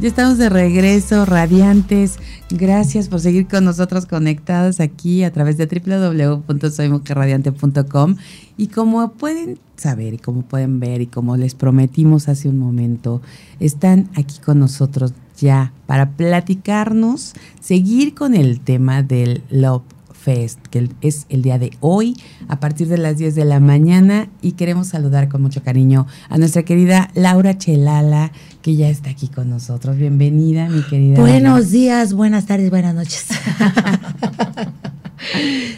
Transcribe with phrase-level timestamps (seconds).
[0.00, 2.16] Ya estamos de regreso, radiantes.
[2.48, 8.16] Gracias por seguir con nosotros conectados aquí a través de www.soymujerradiante.com.
[8.56, 13.20] Y como pueden saber y como pueden ver y como les prometimos hace un momento,
[13.58, 19.82] están aquí con nosotros ya para platicarnos, seguir con el tema del Love
[20.20, 22.16] Fest, que es el día de hoy,
[22.48, 24.28] a partir de las 10 de la mañana.
[24.42, 29.28] Y queremos saludar con mucho cariño a nuestra querida Laura Chelala, que ya está aquí
[29.28, 29.96] con nosotros.
[29.96, 31.18] Bienvenida, mi querida.
[31.18, 33.26] Buenos días, buenas tardes, buenas noches.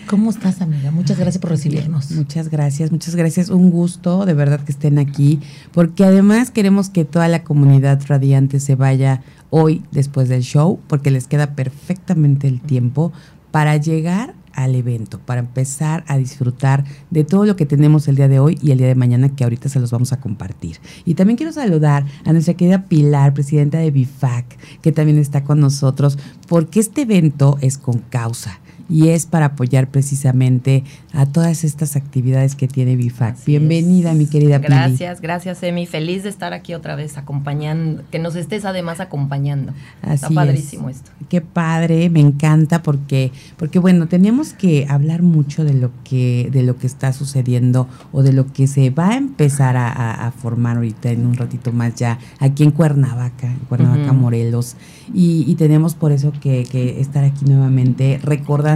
[0.08, 0.90] ¿Cómo estás, amiga?
[0.90, 2.10] Muchas gracias por recibirnos.
[2.12, 3.48] Muchas gracias, muchas gracias.
[3.48, 5.40] Un gusto, de verdad, que estén aquí,
[5.72, 11.10] porque además queremos que toda la comunidad radiante se vaya hoy después del show, porque
[11.10, 13.12] les queda perfectamente el tiempo
[13.50, 18.28] para llegar al evento, para empezar a disfrutar de todo lo que tenemos el día
[18.28, 20.78] de hoy y el día de mañana que ahorita se los vamos a compartir.
[21.04, 25.60] Y también quiero saludar a nuestra querida Pilar, presidenta de BIFAC, que también está con
[25.60, 31.96] nosotros, porque este evento es con causa y es para apoyar precisamente a todas estas
[31.96, 33.44] actividades que tiene BIFAC.
[33.44, 35.86] Bienvenida, mi querida Gracias, gracias, Emi.
[35.86, 39.72] Feliz de estar aquí otra vez acompañando, que nos estés además acompañando.
[40.08, 41.10] Está padrísimo esto.
[41.28, 46.62] Qué padre, me encanta porque, porque bueno, teníamos que hablar mucho de lo que, de
[46.62, 51.10] lo que está sucediendo o de lo que se va a empezar a, formar ahorita
[51.10, 54.76] en un ratito más ya aquí en Cuernavaca, en Cuernavaca, Morelos.
[55.14, 58.71] Y, tenemos por eso que, que estar aquí nuevamente recordando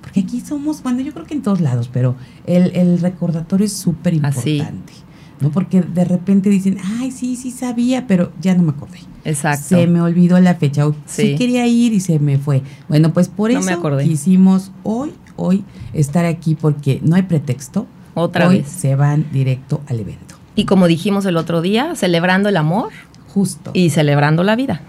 [0.00, 2.16] porque aquí somos, bueno, yo creo que en todos lados, pero
[2.46, 4.92] el, recordatorio es súper importante.
[5.40, 5.50] ¿no?
[5.50, 9.00] Porque de repente dicen, ay, sí, sí sabía, pero ya no me acordé.
[9.24, 9.76] Exacto.
[9.76, 10.84] Se me olvidó la fecha.
[11.06, 11.34] sí.
[11.36, 12.62] quería ir y se me fue.
[12.88, 17.86] Bueno, pues por eso quisimos hoy, hoy estar aquí porque no hay pretexto.
[18.14, 18.68] Otra hoy vez.
[18.68, 20.36] se van directo al evento.
[20.54, 22.90] Y como dijimos el otro día, celebrando el amor.
[23.28, 23.70] Justo.
[23.72, 24.82] Y celebrando la vida.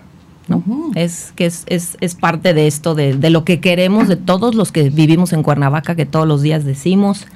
[0.47, 0.63] ¿No?
[0.95, 4.55] Es que es, es, es, parte de esto, de, de, lo que queremos, de todos
[4.55, 7.27] los que vivimos en Cuernavaca, que todos los días decimos,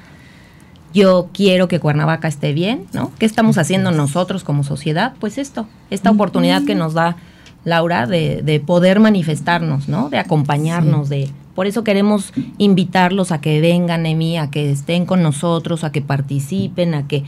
[0.94, 3.12] yo quiero que Cuernavaca esté bien, ¿no?
[3.19, 5.13] ¿Qué estamos haciendo nosotros como sociedad?
[5.19, 7.18] Pues esto, esta oportunidad que nos da
[7.66, 10.09] Laura de, de poder manifestarnos, ¿no?
[10.09, 11.29] De acompañarnos, de...
[11.53, 16.01] Por eso queremos invitarlos a que vengan, Emi, a que estén con nosotros, a que
[16.01, 17.25] participen, a que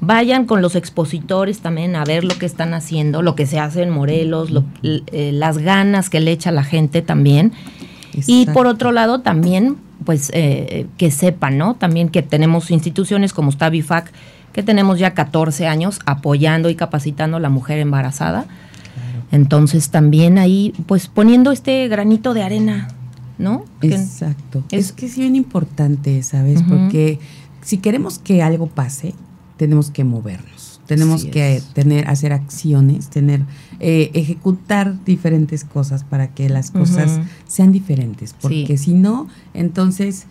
[0.00, 3.82] vayan con los expositores también a ver lo que están haciendo, lo que se hace
[3.82, 4.50] en Morelos,
[4.82, 7.52] eh, las ganas que le echa la gente también.
[8.26, 11.74] Y por otro lado también, pues eh, que sepan, ¿no?
[11.74, 13.70] También que tenemos instituciones como está
[14.56, 18.46] que tenemos ya 14 años apoyando y capacitando a la mujer embarazada.
[19.30, 22.88] Entonces también ahí, pues poniendo este granito de arena,
[23.38, 23.64] ¿no?
[23.82, 24.64] Exacto.
[24.70, 26.62] Es, que es bien importante, ¿sabes?
[26.62, 27.18] Porque
[27.60, 29.14] si queremos que algo pase,
[29.56, 33.42] tenemos que movernos, tenemos que tener, hacer acciones, tener,
[33.80, 40.26] eh, ejecutar diferentes cosas para que las cosas sean diferentes, porque si no, entonces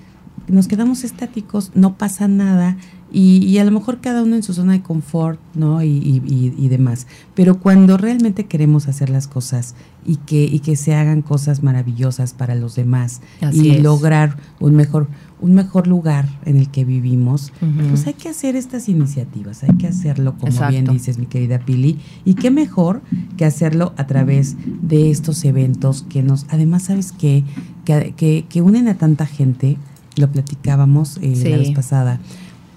[0.48, 2.78] nos quedamos estáticos, no pasa nada
[3.12, 5.82] y, a lo mejor cada uno en su zona de confort, ¿no?
[5.82, 7.08] Y, y, demás.
[7.34, 9.76] Pero cuando realmente queremos hacer las cosas
[10.06, 13.22] y que, y que se hagan cosas maravillosas para los demás
[13.54, 15.08] y lograr un mejor,
[15.46, 17.54] un mejor lugar en el que vivimos,
[17.90, 22.00] pues hay que hacer estas iniciativas, hay que hacerlo, como bien dices, mi querida Pili,
[22.26, 23.04] y qué mejor
[23.38, 27.44] que hacerlo a través de estos eventos que nos, además, ¿sabes qué?
[27.86, 29.78] Que, que, que unen a tanta gente,
[30.16, 32.20] lo platicábamos eh, la vez pasada,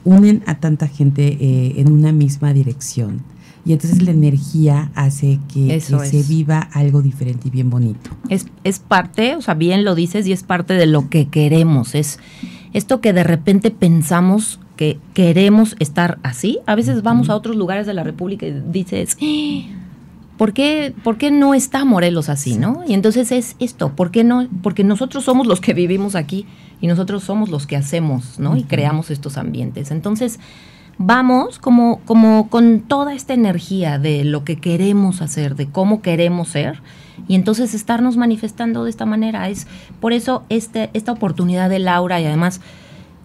[0.04, 3.22] unen a tanta gente eh, en una misma dirección.
[3.64, 8.10] Y entonces la energía hace que, se viva algo diferente y bien bonito.
[8.28, 11.94] Es, es parte, o sea, bien lo dices, y es parte de lo que queremos.
[11.94, 12.18] Es
[12.72, 16.60] esto que de repente pensamos que queremos estar así.
[16.66, 19.18] A veces vamos a otros lugares de la República y dices,
[20.36, 22.82] ¿por qué, ¿por qué no está Morelos así, no?
[22.86, 24.46] Y entonces es esto, ¿por qué no?
[24.62, 26.46] Porque nosotros somos los que vivimos aquí
[26.80, 28.56] y nosotros somos los que hacemos, ¿no?
[28.56, 29.90] Y creamos estos ambientes.
[29.90, 30.38] Entonces,
[30.96, 36.48] vamos como, como con toda esta energía de lo que queremos hacer, de cómo queremos
[36.48, 36.80] ser,
[37.26, 39.48] y entonces estarnos manifestando de esta manera.
[39.48, 39.66] Es
[40.00, 42.60] por eso este, esta oportunidad de Laura y además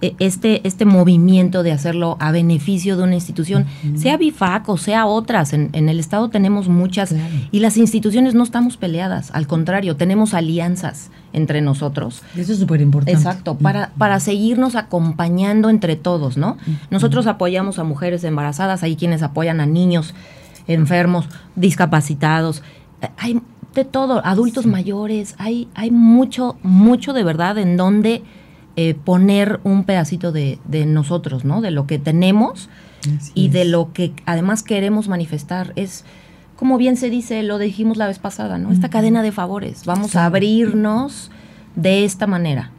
[0.04, 5.06] e, este, este movimiento de hacerlo a beneficio de una institución, sea BIFAC o sea
[5.06, 5.54] otras.
[5.54, 7.16] En, el Estado tenemos muchas
[7.52, 12.22] y las instituciones no estamos peleadas, al contrario, tenemos alianzas entre nosotros.
[12.36, 13.18] Eso es súper importante.
[13.18, 16.58] Exacto, para, para seguirnos acompañando entre todos, ¿no?
[16.90, 20.14] Nosotros apoyamos a mujeres embarazadas, hay quienes apoyan a niños
[20.68, 22.62] enfermos, discapacitados.
[23.18, 23.42] Hay
[23.74, 28.24] de todo, adultos mayores, hay, hay mucho, mucho de verdad en donde
[28.76, 31.62] eh, poner un pedacito de, nosotros, ¿no?
[31.62, 32.70] De lo que tenemos
[33.34, 35.74] y de lo que además queremos manifestar.
[35.76, 36.06] Es,
[36.56, 38.72] como bien se dice, lo dijimos la vez pasada, ¿no?
[38.72, 39.86] Esta cadena de favores.
[39.86, 41.30] Vamos a abrirnos
[41.76, 42.72] de esta manera.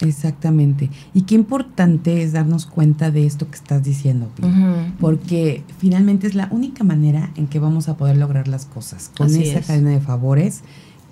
[0.00, 0.90] Exactamente.
[1.12, 4.28] Y qué importante es darnos cuenta de esto que estás diciendo,
[5.00, 9.34] porque finalmente es la única manera en que vamos a poder lograr las cosas, con
[9.34, 10.62] esa cadena de favores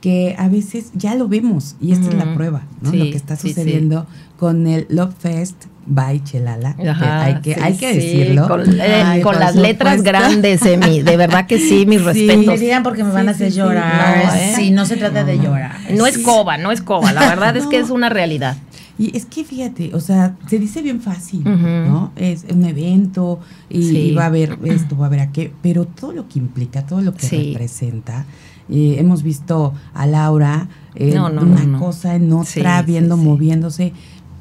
[0.01, 2.91] que a veces ya lo vemos y esta es la prueba, ¿no?
[2.93, 4.05] lo que está sucediendo
[4.37, 6.75] con el Love Fest by Chelala.
[6.79, 8.49] hay que, hay que decirlo.
[8.49, 11.03] Con, eh, las letras grandes, Emi.
[11.03, 12.47] De verdad que sí, mis respetos.
[12.47, 14.27] Me digan porque me van a hacer llorar.
[14.27, 14.53] No, ¿eh?
[14.57, 15.77] Sí, no se trata de llorar.
[15.91, 17.13] No es coba, no es coba.
[17.13, 18.57] La verdad es que es una realidad.
[18.99, 22.13] Y es que fíjate, o sea, se dice bien fácil, ¿no?
[22.17, 26.29] Es un evento y, va a haber esto, va a haber aquello, pero todo lo
[26.29, 28.27] que implica, todo lo que representa
[28.69, 33.93] hemos visto a Laura en una cosa, en otra, viendo, moviéndose,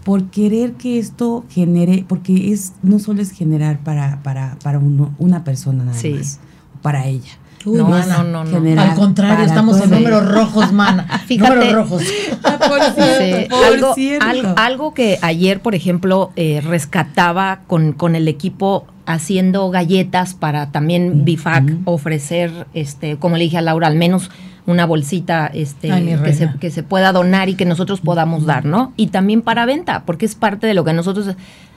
[0.04, 5.14] por querer que esto genere, porque es no solo es generar para, para, para uno,
[5.20, 6.40] una persona nada más,
[6.82, 7.32] para ella.
[7.66, 11.22] No, no, no, Al contrario, estamos en números rojos, mana.
[11.28, 12.04] Fíjate, números rojos.
[14.22, 20.72] algo, algo, que ayer, por ejemplo, eh, rescataba con, con el equipo haciendo galletas para
[20.72, 24.30] también BIFAC ofrecer, este, como le dije a Laura, al menos
[24.66, 25.90] una bolsita este,
[26.24, 28.94] que, se, que, se, pueda donar y que nosotros podamos dar, ¿no?
[28.96, 31.36] Y también para venta, porque es parte de lo que nosotros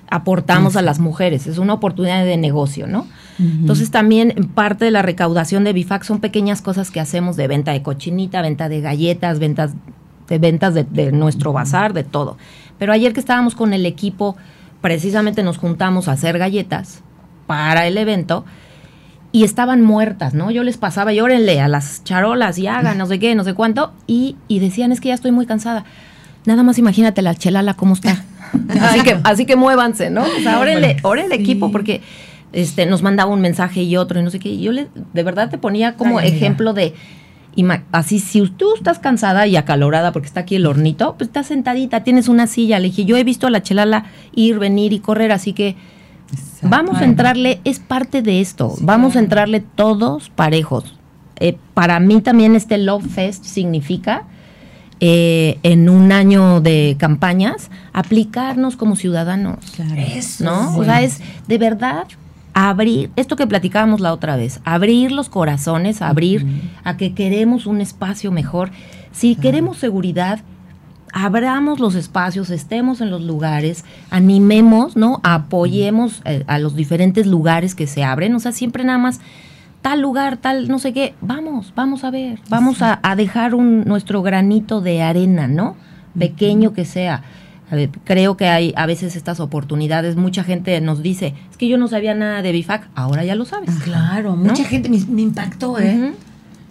[0.09, 3.07] aportamos a las mujeres, es una oportunidad de negocio, ¿no?
[3.39, 7.73] Entonces también parte de la recaudación de BIFAC son pequeñas cosas que hacemos de venta
[7.73, 9.73] de cochinita, venta de galletas, ventas
[10.29, 12.39] de ventas de, de nuestro bazar, de todo.
[12.79, 14.37] Pero ayer que estábamos con el equipo,
[14.81, 17.03] precisamente nos juntamos a hacer galletas
[17.47, 18.45] para el evento
[19.35, 20.53] y estaban muertas, ¿no?
[20.53, 23.93] Yo les pasaba, llórenle a las charolas y hagan no sé qué, no sé cuánto,
[24.07, 25.85] y, decían, es que ya estoy muy cansada.
[26.45, 28.25] Nada más imagínate la chelala cómo está.
[28.81, 30.23] así que, así que muévanse, ¿no?
[30.23, 32.01] O sea, órenle, el equipo, porque
[32.55, 34.49] este, nos mandaba un mensaje y otro, y no sé qué.
[34.49, 36.95] Y yo le, de verdad te ponía como ejemplo de
[37.93, 42.03] así, si tú estás cansada y acalorada porque está aquí el hornito, pues estás sentadita,
[42.03, 42.79] tienes una silla.
[42.79, 45.77] Le dije, yo he visto a la chelala ir, venir y correr, así que
[46.63, 50.97] Vamos a entrarle, es parte de esto, vamos a entrarle todos parejos.
[51.37, 54.25] Eh, para mí también este Love Fest significa,
[55.01, 59.59] eh, en un año de campañas, aplicarnos como ciudadanos.
[60.41, 60.77] ¿No?
[60.77, 62.07] O sea, es de verdad
[62.55, 66.47] abrir, esto que platicábamos la otra vez, abrir los corazones, abrir
[66.85, 68.71] a que queremos un espacio mejor.
[69.13, 70.41] Si queremos seguridad,
[71.13, 75.21] abramos los espacios, estemos en los lugares, animemos, ¿no?
[75.23, 79.21] Apoyemos eh, a los diferentes lugares que se abren, o sea, siempre nada más
[79.83, 84.23] tal lugar, tal, no sé qué, vamos, vamos a ver, vamos a, dejar un, nuestro
[84.23, 85.77] granito de arena, ¿no?
[86.19, 87.23] Pequeño que sea.
[88.05, 91.89] Creo que hay a veces estas oportunidades, mucha gente nos dice, es que yo no
[91.89, 93.71] sabía nada de BIFAC, ahora ya lo sabes.
[93.83, 96.13] Claro, mucha gente me, impactó, ¿eh?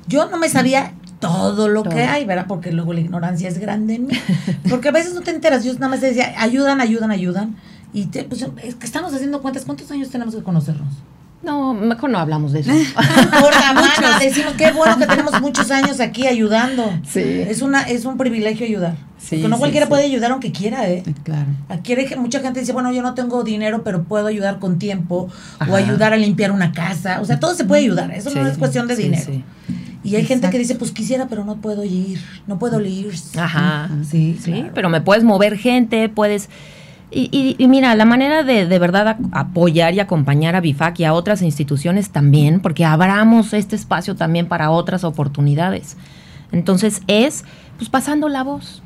[0.07, 2.45] Yo no me sabía todo lo que hay, ¿verdad?
[2.47, 4.13] Porque luego la ignorancia es grande en mí.
[4.69, 5.63] Porque a veces no te enteras.
[5.63, 7.55] Yo nada más decía, ayudan, ayudan, ayudan.
[7.93, 9.63] Y te, pues, es que estamos haciendo cuentas.
[9.63, 10.93] ¿Cuántos años tenemos que conocernos?
[11.43, 12.71] No, mejor no hablamos de eso.
[13.41, 16.89] Por la mano, decimos qué bueno que tenemos muchos años aquí ayudando.
[17.05, 17.19] Sí.
[17.21, 18.95] Es una es un privilegio ayudar.
[19.17, 21.03] Sí, Porque no cualquiera puede ayudar aunque quiera, ¿eh?
[21.23, 21.47] Claro.
[21.69, 25.29] Aquí mucha gente dice, bueno, yo no tengo dinero, pero puedo ayudar con tiempo
[25.69, 27.21] o ayudar a limpiar una casa.
[27.21, 28.11] O sea, todo se puede ayudar.
[28.11, 29.31] Eso no es cuestión de dinero.
[30.03, 33.13] Y hay gente que dice, pues quisiera, pero no puedo ir, no puedo ir.
[33.37, 36.49] Ajá, sí, sí, pero me puedes mover gente, puedes...
[37.15, 41.41] Y, mira, la manera de de verdad apoyar y acompañar a BIFAC y a otras
[41.41, 45.97] instituciones también, porque abramos este espacio también para otras oportunidades.
[46.51, 47.45] Entonces es,
[47.77, 48.81] pues pasando la voz.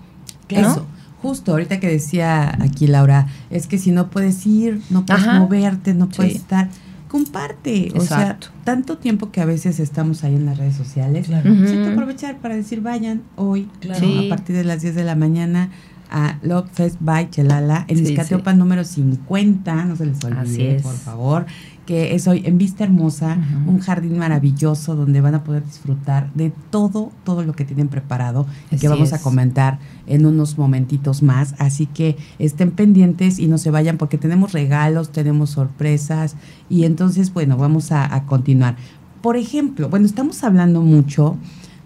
[0.49, 0.85] Eso,
[1.21, 5.93] justo ahorita que decía aquí Laura, es que si no puedes ir, no puedes moverte,
[5.93, 6.69] no puedes estar
[7.07, 7.91] comparte.
[7.95, 11.27] O sea, tanto tiempo que a veces estamos ahí en las redes sociales.
[11.27, 11.49] Claro.
[11.49, 15.69] hay que aprovechar para decir, vayan hoy, a partir de las 10 de la mañana,
[16.09, 18.15] a Love Fest by Chelala, en sí,
[18.55, 21.45] número 50, no se les olvide, por favor
[21.87, 26.51] que es hoy en Vista Hermosa, un jardín maravilloso donde van a poder disfrutar de
[26.69, 31.55] todo, todo lo que tienen preparado y que vamos a comentar en unos momentitos más.
[31.59, 36.35] Así que estén pendientes y no se vayan porque tenemos regalos, tenemos sorpresas
[36.69, 38.75] y entonces, bueno, vamos a, continuar.
[39.21, 41.37] Por ejemplo, bueno, estamos hablando mucho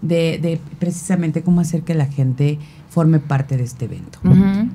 [0.02, 2.58] de, precisamente cómo hacer que la gente
[2.92, 4.18] forme parte de este evento.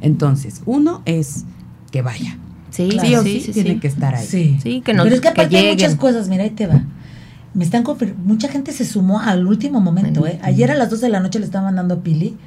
[0.02, 1.46] Entonces, uno es
[1.92, 2.38] que vaya
[2.70, 2.92] Sí,
[3.24, 4.26] sí, sí, tiene que estar ahí.
[4.62, 6.84] Sí, que no Pero es que aparte hay muchas cosas, mira, ahí te va.
[7.54, 7.84] Me están
[8.24, 10.40] mucha gente se sumó al último momento, ¿eh?
[10.44, 12.38] Ayer a las 12 de la noche le estaban mandando a Pili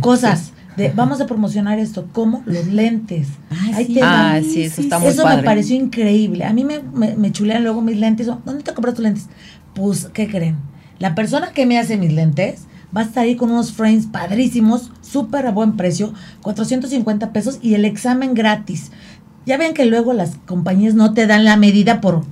[0.00, 3.28] cosas de vamos a promocionar esto, como los lentes.
[3.74, 4.34] ahí te va.
[4.34, 6.44] Ah, sí, eso está muy Eso me pareció increíble.
[6.44, 6.80] A mí me,
[7.16, 8.26] me, chulean luego mis lentes.
[8.26, 9.28] ¿Dónde te compras tus lentes?
[9.74, 10.56] Pues, ¿qué creen?
[10.98, 14.90] La persona que me hace mis lentes va a estar ahí con unos frames padrísimos,
[15.00, 18.90] súper a buen precio, 450 pesos y el examen gratis.
[19.46, 22.22] Ya ven que luego las compañías no te dan la medida por...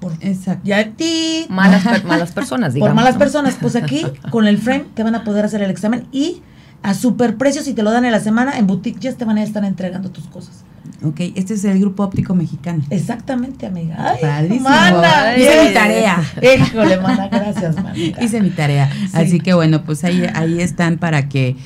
[0.00, 0.62] por Exacto.
[0.64, 1.46] Ya ti.
[1.48, 2.90] Malas, malas personas, digamos.
[2.90, 3.56] Por malas personas.
[3.60, 6.42] Pues aquí, con el frame, te van a poder hacer el examen y
[6.82, 9.38] a super precio, si te lo dan en la semana, en boutique ya te van
[9.38, 10.64] a estar entregando tus cosas.
[11.04, 12.82] Ok, este es el grupo óptico mexicano.
[12.90, 14.16] Exactamente, amiga.
[14.22, 16.22] Ay, mana, hice mi tarea.
[16.40, 17.94] Híjole, mana, gracias, mana.
[17.96, 18.90] Hice mi tarea.
[19.12, 21.56] Así que bueno, pues ahí, ahí están para que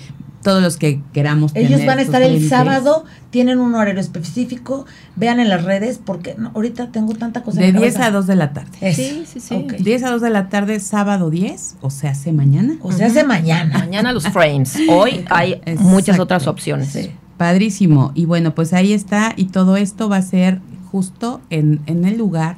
[0.43, 1.51] todos los que queramos.
[1.57, 6.37] Ellos van a estar el sábado, tienen un horario específico, vean en las redes, porque
[6.55, 7.61] ahorita tengo tanta cosa.
[7.61, 8.95] De 10 a 2 de la tarde.
[8.95, 9.67] Sí, sí, sí.
[9.81, 12.77] 10 a 2 de la tarde, sábado 10, o se hace mañana.
[12.81, 13.77] O se hace mañana.
[13.77, 14.79] Mañana los frames.
[14.89, 17.11] Hoy hay muchas otras opciones.
[17.37, 18.13] Padrísimo.
[18.15, 22.17] Y bueno, pues ahí está, y todo esto va a ser justo en, en el
[22.17, 22.57] lugar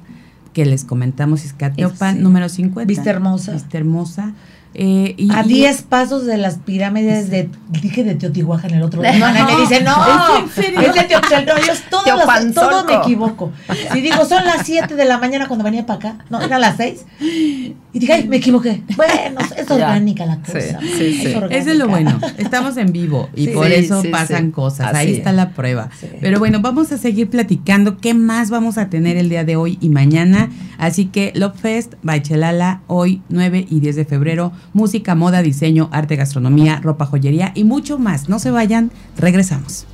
[0.52, 2.86] que les comentamos, Iscatiopan, número 50.
[2.86, 3.52] Vista Hermosa.
[3.52, 4.34] Vista Hermosa.
[4.74, 9.12] Eh, a 10 pasos de las pirámides de, dije de Teotihuacán el otro día.
[9.18, 9.96] No, me dice, no,
[10.46, 11.46] es, de Teotihuacán.
[11.46, 13.50] No, yo todo, todo me equivoco.
[13.92, 16.76] Si digo, son las 7 de la mañana cuando venía para acá, no, era las
[16.76, 17.06] 6.
[17.20, 18.82] Y dije, ay, me equivoqué.
[18.96, 20.78] Bueno, es orgánica la cosa.
[20.80, 22.20] Sí, sí, Es Eso es lo bueno.
[22.36, 24.94] Estamos en vivo y por eso pasan cosas.
[24.94, 25.88] Ahí está la prueba.
[26.20, 29.78] Pero bueno, vamos a seguir platicando qué más vamos a tener el día de hoy
[29.80, 30.50] y mañana.
[30.78, 36.16] Así que Love Fest, Baichelala, hoy 9 y 10 de febrero música, moda, diseño, arte,
[36.16, 38.28] gastronomía, ropa, joyería y mucho más.
[38.28, 39.86] No se vayan, regresamos.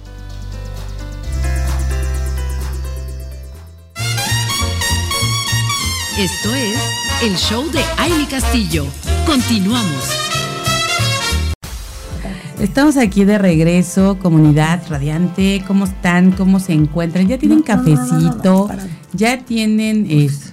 [6.19, 6.79] Esto es
[7.25, 8.87] el show de Aile Castillo.
[9.27, 10.11] Continuamos.
[12.61, 15.65] Estamos aquí de regreso, comunidad radiante.
[15.67, 16.31] ¿Cómo están?
[16.31, 17.27] ¿Cómo se encuentran?
[17.27, 18.71] ¿Ya tienen cafecito?
[19.13, 20.09] ¿Ya tienen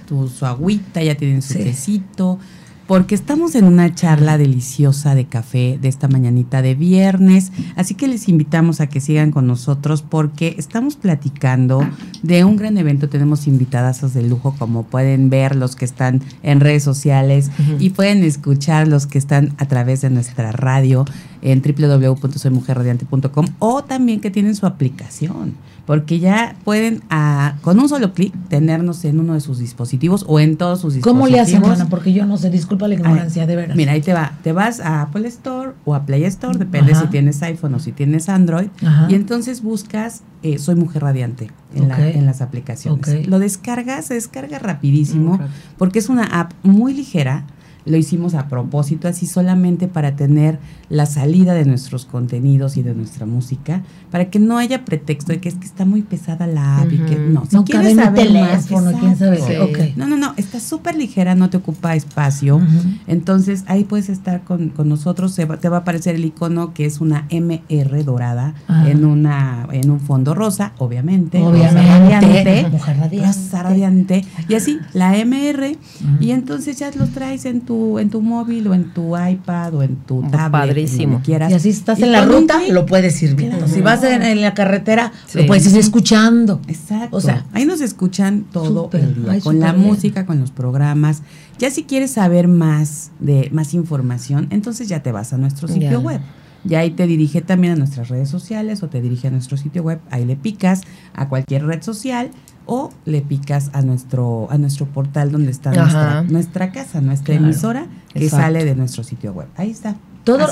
[0.08, 1.00] su agüita?
[1.02, 2.40] ¿Ya tienen su tecito?
[2.86, 8.08] Porque estamos en una charla deliciosa de café de esta mañanita de viernes, así que
[8.08, 11.88] les invitamos a que sigan con nosotros porque estamos platicando
[12.22, 16.60] de un gran evento, tenemos invitadas de lujo como pueden ver los que están en
[16.60, 21.04] redes sociales y pueden escuchar los que están a través de nuestra radio
[21.40, 25.54] en www.soymujerradiante.com o también que tienen su aplicación
[25.86, 30.38] porque ya pueden ah, con un solo clic tenernos en uno de sus dispositivos o
[30.38, 31.24] en todos sus dispositivos.
[31.24, 31.88] ¿Cómo le hacen, Ana?
[31.88, 33.74] Porque yo no sé, disculpa la ignorancia, de verdad.
[33.74, 37.06] Mira, ahí te va, te vas a Apple Store o a Play Store, depende si
[37.06, 38.68] tienes iPhone o si tienes Android,
[39.08, 43.26] y entonces buscas eh, Soy Mujer Radiante en, en las aplicaciones.
[43.26, 45.40] Lo descargas, se descarga rapidísimo,
[45.78, 47.44] porque es una app muy ligera,
[47.84, 50.60] lo hicimos a propósito, así solamente para tener
[50.92, 53.80] la salida de nuestros contenidos y de nuestra música,
[54.10, 56.98] para que no haya pretexto de que es que está muy pesada la app y
[56.98, 61.48] que no, si quieres saber teléfono, quién sabe No, no, no, está súper ligera, no
[61.48, 62.60] te ocupa espacio,
[63.06, 67.00] entonces ahí puedes estar con, con nosotros, te va a aparecer el icono que es
[67.00, 68.86] una MR dorada ah.
[68.86, 75.74] en una en un fondo rosa, obviamente, obviamente, mujer radiante, radiante y así la MR
[76.20, 79.82] y entonces ya lo traes en tu en tu móvil o en tu iPad o
[79.82, 80.81] en tu tablet.
[80.84, 81.20] Padrísimo.
[81.22, 81.50] Quieras.
[81.50, 83.68] Y así estás en la ruta, lo puedes ir viendo.
[83.68, 86.60] Si vas en, la carretera, lo puedes ir escuchando.
[86.68, 87.16] Exacto.
[87.16, 91.22] O sea, ahí nos escuchan todo el día, con la música, con los programas.
[91.58, 96.00] Ya si quieres saber más de más información, entonces ya te vas a nuestro sitio
[96.00, 96.20] web.
[96.64, 99.82] Ya ahí te dirige también a nuestras redes sociales o te dirige a nuestro sitio
[99.82, 100.00] web.
[100.10, 102.30] Ahí le picas a cualquier red social
[102.66, 107.86] o le picas a nuestro a nuestro portal donde está nuestra, nuestra, casa, nuestra emisora
[108.12, 109.48] que sale de nuestro sitio web.
[109.56, 109.96] Ahí está.
[110.24, 110.46] Todo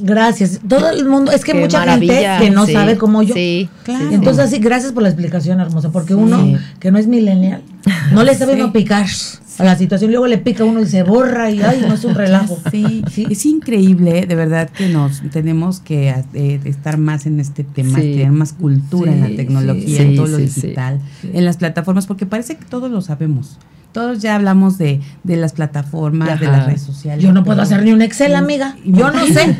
[0.00, 0.60] gracias.
[0.68, 3.34] Todo el mundo, es que mucha gente que no sabe cómo yo.
[3.34, 4.10] Sí, claro.
[4.10, 7.62] Entonces así, gracias por la explicación hermosa, porque uno que no es millennial
[8.12, 9.06] no le sabe no picar.
[9.58, 10.10] a la situación.
[10.10, 12.58] Luego le pica uno y se borra y ay, no es un relajo.
[12.70, 13.26] Sí, sí.
[13.30, 18.32] es increíble, de verdad que nos tenemos que eh, estar más en este tema, tener
[18.32, 22.64] más cultura en la tecnología, en todo lo digital, en las plataformas, porque parece que
[22.64, 23.58] todos lo sabemos
[23.92, 27.22] todos ya hablamos de, de las plataformas, de las redes sociales.
[27.22, 28.76] Yo no puedo hacer ni un Excel, amiga.
[28.84, 29.56] Yo no sé.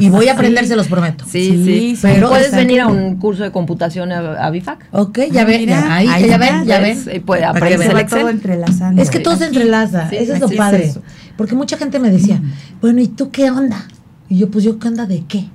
[0.00, 1.24] y voy a aprender, se los prometo.
[1.26, 1.98] Sí, sí.
[2.02, 4.88] Pero puedes venir a un curso de computación a, BIFAC.
[4.92, 5.70] Ok, ya ah, ven.
[5.70, 7.22] ahí, ya, ven, ya ven.
[7.24, 8.20] Puede aprender el Excel.
[8.20, 9.02] Todo entrelazando.
[9.02, 10.08] Es que todo se entrelaza.
[10.10, 10.92] eso es lo padre.
[11.36, 12.40] Porque mucha gente me decía,
[12.80, 13.86] bueno, ¿y tú qué onda?
[14.28, 15.48] Y yo, pues yo, ¿qué onda de qué?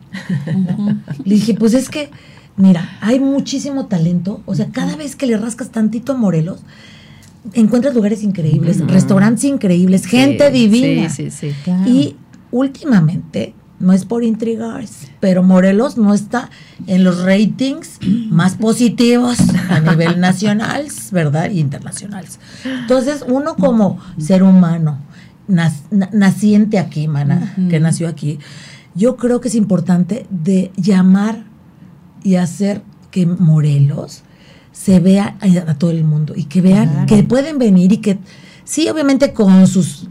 [1.25, 2.12] Le dije, pues es que,
[2.56, 4.41] mira, hay muchísimo talento.
[4.46, 6.62] O sea, cada vez que le rascas tantito a Morelos,
[7.53, 11.10] encuentras lugares increíbles, restaurantes increíbles, gente divina.
[11.10, 11.72] Sí, sí, sí.
[11.86, 12.15] Y
[12.51, 16.50] últimamente, no es por intrigarse, pero Morelos no está
[16.88, 19.38] en los ratings más positivos
[19.69, 21.50] a nivel nacional, ¿verdad?
[21.50, 22.39] Y internacionales.
[22.65, 25.00] Entonces, uno como ser humano,
[25.48, 28.39] naciente aquí, mana, que nació aquí,
[28.96, 31.46] yo creo que es importante de llamar
[32.24, 32.81] y hacer
[33.12, 34.24] que Morelos
[34.72, 38.18] se vea a, todo el mundo y que vean que pueden venir y que
[38.64, 40.08] sí, obviamente con sus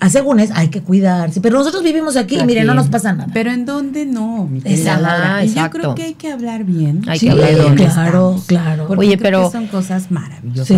[0.00, 3.30] asegúnes hay que cuidarse, pero nosotros vivimos aquí y miren, no nos pasa nada.
[3.32, 5.44] Pero en dónde no, mi Exacto.
[5.44, 7.02] Yo creo que hay que hablar bien.
[7.06, 7.74] Hay que hablar bien.
[7.74, 8.88] Claro, claro.
[8.96, 10.76] Oye, pero son cosas maravillosas.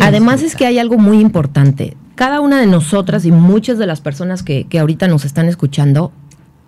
[0.00, 1.96] Además es que hay algo muy importante.
[2.16, 6.12] Cada una de nosotras y muchas de las personas que, que ahorita nos están escuchando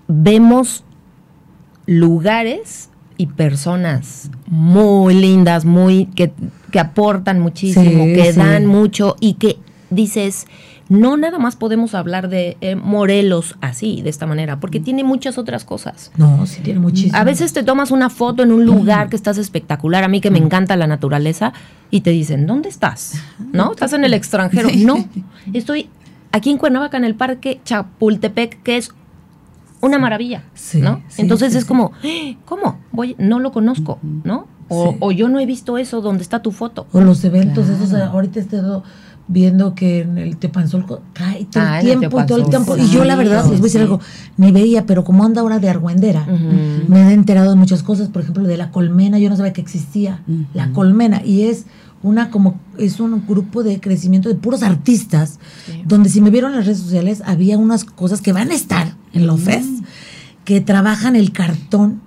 [0.08, 0.84] vemos
[1.86, 6.32] lugares y personas muy lindas, muy que,
[6.70, 9.58] que aportan muchísimo, que dan mucho y que
[9.90, 10.46] dices,
[10.88, 15.38] no nada más podemos hablar de eh, Morelos así, de esta manera, porque tiene muchas
[15.38, 16.12] otras cosas.
[16.16, 17.20] No, sí tiene muchísimas.
[17.20, 20.30] A veces te tomas una foto en un lugar que estás espectacular, a mí que
[20.30, 21.52] me encanta la naturaleza,
[21.90, 23.20] y te dicen, ¿dónde estás?
[23.52, 23.72] ¿No?
[23.72, 24.68] ¿Estás en el extranjero?
[24.76, 25.08] No,
[25.52, 25.88] estoy
[26.32, 28.92] aquí en Cuernavaca, en el Parque Chapultepec, que es
[29.80, 31.02] una maravilla, ¿no?
[31.16, 31.92] Entonces es como,
[32.44, 32.78] ¿cómo?
[32.92, 34.46] Voy, no lo conozco, ¿no?
[34.68, 36.86] O, yo no he visto eso donde está tu foto.
[36.92, 38.60] O los eventos, esos, ahorita estoy
[39.28, 42.76] viendo que en el Tepanzolco cae todo el ah, tiempo, todo el tiempo.
[42.76, 44.00] Y yo la verdad, les voy a decir algo,
[44.36, 48.22] ni veía, pero como anda ahora de argüendera, me he enterado de muchas cosas, por
[48.22, 50.22] ejemplo, de la colmena, yo no sabía que existía
[50.54, 51.66] la colmena, y es
[52.02, 55.38] una como es un grupo de crecimiento de puros artistas,
[55.84, 58.95] donde si me vieron en las redes sociales había unas cosas que van a estar
[59.12, 59.66] en la FES,
[60.44, 62.00] que trabajan el cartón.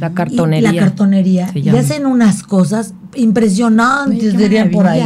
[0.00, 0.72] La cartonería.
[0.72, 1.50] la cartonería.
[1.54, 5.02] Y hacen unas cosas impresionantes, dirían por ahí.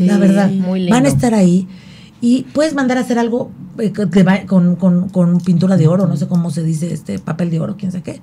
[0.00, 0.50] la verdad.
[0.90, 1.66] Van a estar ahí.
[2.20, 3.92] Y puedes mandar a hacer algo eh,
[4.46, 7.76] con, con, con pintura de oro, no sé cómo se dice, este papel de oro,
[7.76, 8.20] quién sabe qué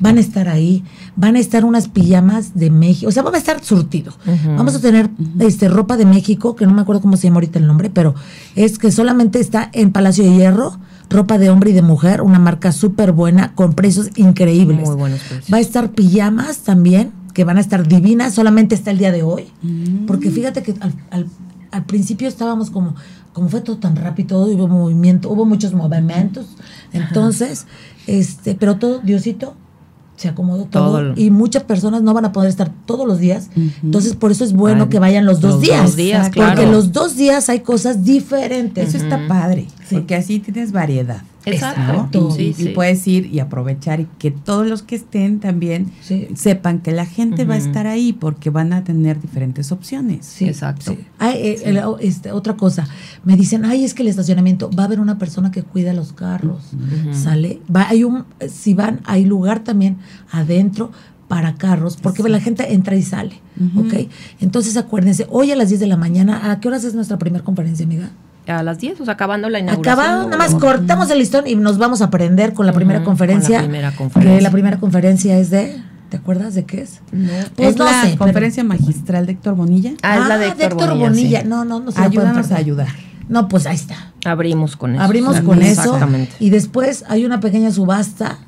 [0.00, 0.84] van a estar ahí,
[1.16, 4.12] van a estar unas pijamas de México, o sea, va a estar surtido.
[4.56, 5.10] Vamos a tener
[5.40, 8.14] este ropa de México, que no me acuerdo cómo se llama ahorita el nombre, pero
[8.54, 10.78] es que solamente está en Palacio de Hierro,
[11.10, 14.86] ropa de hombre y de mujer, una marca súper buena, con precios increíbles.
[14.86, 15.52] Muy buenos precios.
[15.52, 19.22] Va a estar pijamas también, que van a estar divinas, solamente está el día de
[19.22, 20.06] hoy, mm.
[20.06, 21.26] porque fíjate que al,
[21.70, 22.96] al, principio estábamos como,
[23.32, 26.56] como fue todo tan rápido, hubo movimiento, hubo muchos movimientos,
[26.92, 27.66] entonces,
[28.06, 29.54] este, pero todo, Diosito,
[30.18, 33.50] se acomodó todo, y muchas personas no van a poder estar todos los días.
[33.82, 35.96] Entonces, por eso es bueno que vayan los dos días.
[36.34, 38.88] Porque los dos días hay cosas diferentes.
[38.88, 41.22] Eso está padre, porque así tienes variedad.
[41.54, 42.34] Exacto.
[42.38, 45.90] y, puedes ir y aprovechar y que todos los que estén también
[46.34, 50.26] sepan que la gente va a estar ahí porque van a tener diferentes opciones.
[50.26, 50.96] Sí, exacto.
[51.20, 52.88] Eh, este, otra cosa,
[53.24, 56.12] me dicen, ay, es que el estacionamiento va a haber una persona que cuida los
[56.12, 56.62] carros,
[57.12, 57.60] ¿sale?
[57.74, 59.98] Va, hay un, si van, hay lugar también
[60.30, 60.90] adentro
[61.28, 63.34] para carros, porque la gente entra y sale,
[63.76, 64.08] ¿ok?
[64.40, 67.44] Entonces acuérdense, hoy a las 10 de la mañana, ¿a qué horas es nuestra primera
[67.44, 68.10] conferencia, amiga?
[68.48, 69.98] A las 10, o sea, acabando la inauguración.
[69.98, 73.58] Acabado, nada más cortamos el listón y nos vamos a aprender con la primera conferencia.
[73.58, 74.36] la primera conferencia.
[74.36, 75.82] Que la primera conferencia es de.
[76.08, 77.02] ¿Te acuerdas de qué es?
[77.12, 79.92] No, pues es la conferencia magistral de Héctor Bonilla.
[80.02, 81.44] Ah, es la de ah, Héctor, Bonilla.
[81.44, 82.88] No, no, no se Ayúdanos a ayudar.
[83.28, 84.12] No, pues ahí está.
[84.24, 85.02] Abrimos con eso.
[85.02, 85.98] Abrimos con eso.
[86.40, 88.38] Y después hay una pequeña subasta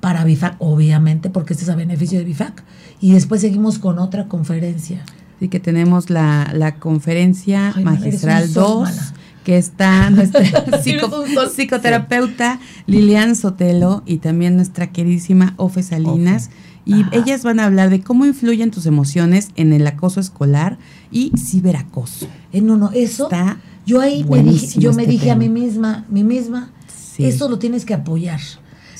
[0.00, 2.62] para BIFAC, obviamente, porque este es a beneficio de BIFAC.
[3.00, 5.02] Y después seguimos con otra conferencia.
[5.38, 9.14] Sí, que tenemos la, la conferencia magistral 2
[9.50, 10.44] que está nuestra
[11.50, 16.50] psicoterapeuta Lilian Sotelo y también nuestra queridísima Ofe Salinas.
[16.86, 20.78] Y ellas van a hablar de cómo influyen tus emociones en el acoso escolar
[21.10, 22.28] y ciberacoso.
[22.52, 23.24] Eh, no, no, eso.
[23.24, 26.70] Está yo ahí me dije, yo me este dije a mí misma, mí misma,
[27.18, 28.38] eso lo tienes que apoyar.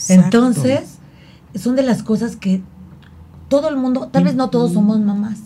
[0.09, 0.81] Entonces,
[1.55, 2.61] son de las cosas que
[3.47, 5.39] todo el mundo, tal vez no todos somos mamás,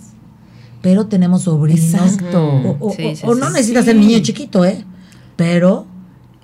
[0.80, 1.92] pero tenemos sobrinos.
[1.92, 2.78] Exacto.
[2.80, 4.82] O, no necesitas ser niño chiquito, ¿eh?
[5.36, 5.86] Pero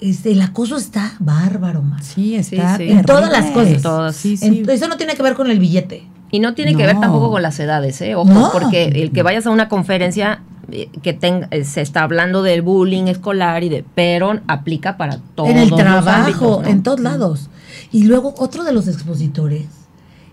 [0.01, 2.07] este, el acoso está bárbaro, más.
[2.07, 2.77] Sí, está.
[2.77, 3.83] En todas las cosas.
[3.83, 4.25] Todas.
[4.25, 6.07] eso no tiene que ver con el billete.
[6.33, 8.15] Y no tiene que ver tampoco con las edades, ¿eh?
[8.15, 12.43] Ojo, porque el que vayas a una conferencia eh, que tenga, eh, se está hablando
[12.43, 15.47] del bullying escolar y de, pero aplica para todo.
[15.47, 17.51] En el trabajo, en todos lados.
[17.91, 19.67] Y luego otro de los expositores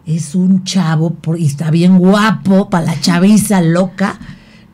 [0.06, 4.20] es un chavo por, y está bien guapo para la chaviza loca.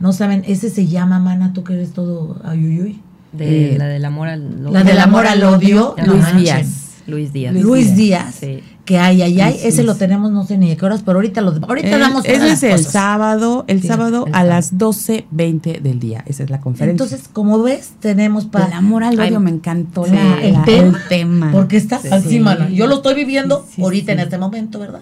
[0.02, 3.02] No saben, ese se llama, mana, tú que eres todo ayuyuy.
[3.34, 4.72] De, la del amor al odio.
[4.72, 6.68] La del amor al odio, Luis Díaz.
[7.06, 7.54] Luis Díaz.
[7.54, 8.36] Luis Díaz.
[8.40, 9.60] Sí que hay, hay, hay.
[9.64, 12.52] Ese lo tenemos, no sé ni de qué horas, pero ahorita, lo, ahorita damos Ese
[12.52, 16.24] es el sábado, el sábado a las 12.20 del día.
[16.28, 16.92] Esa es la conferencia.
[16.92, 18.68] Entonces, como ves, tenemos para.
[18.68, 22.68] El amor al odio me encantó el, tema, Porque está así, mano.
[22.70, 25.02] Yo lo estoy viviendo ahorita en este momento, ¿verdad?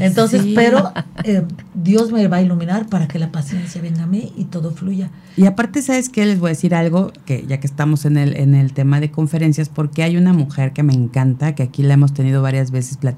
[0.00, 0.92] Entonces, pero
[1.24, 1.42] eh,
[1.74, 5.10] Dios me va a iluminar para que la paciencia venga a mí y todo fluya.
[5.36, 6.24] Y aparte, ¿sabes qué?
[6.24, 9.10] Les voy a decir algo, que ya que estamos en el, en el tema de
[9.10, 12.96] conferencias, porque hay una mujer que me encanta, que aquí la hemos tenido varias veces
[12.96, 13.09] platicando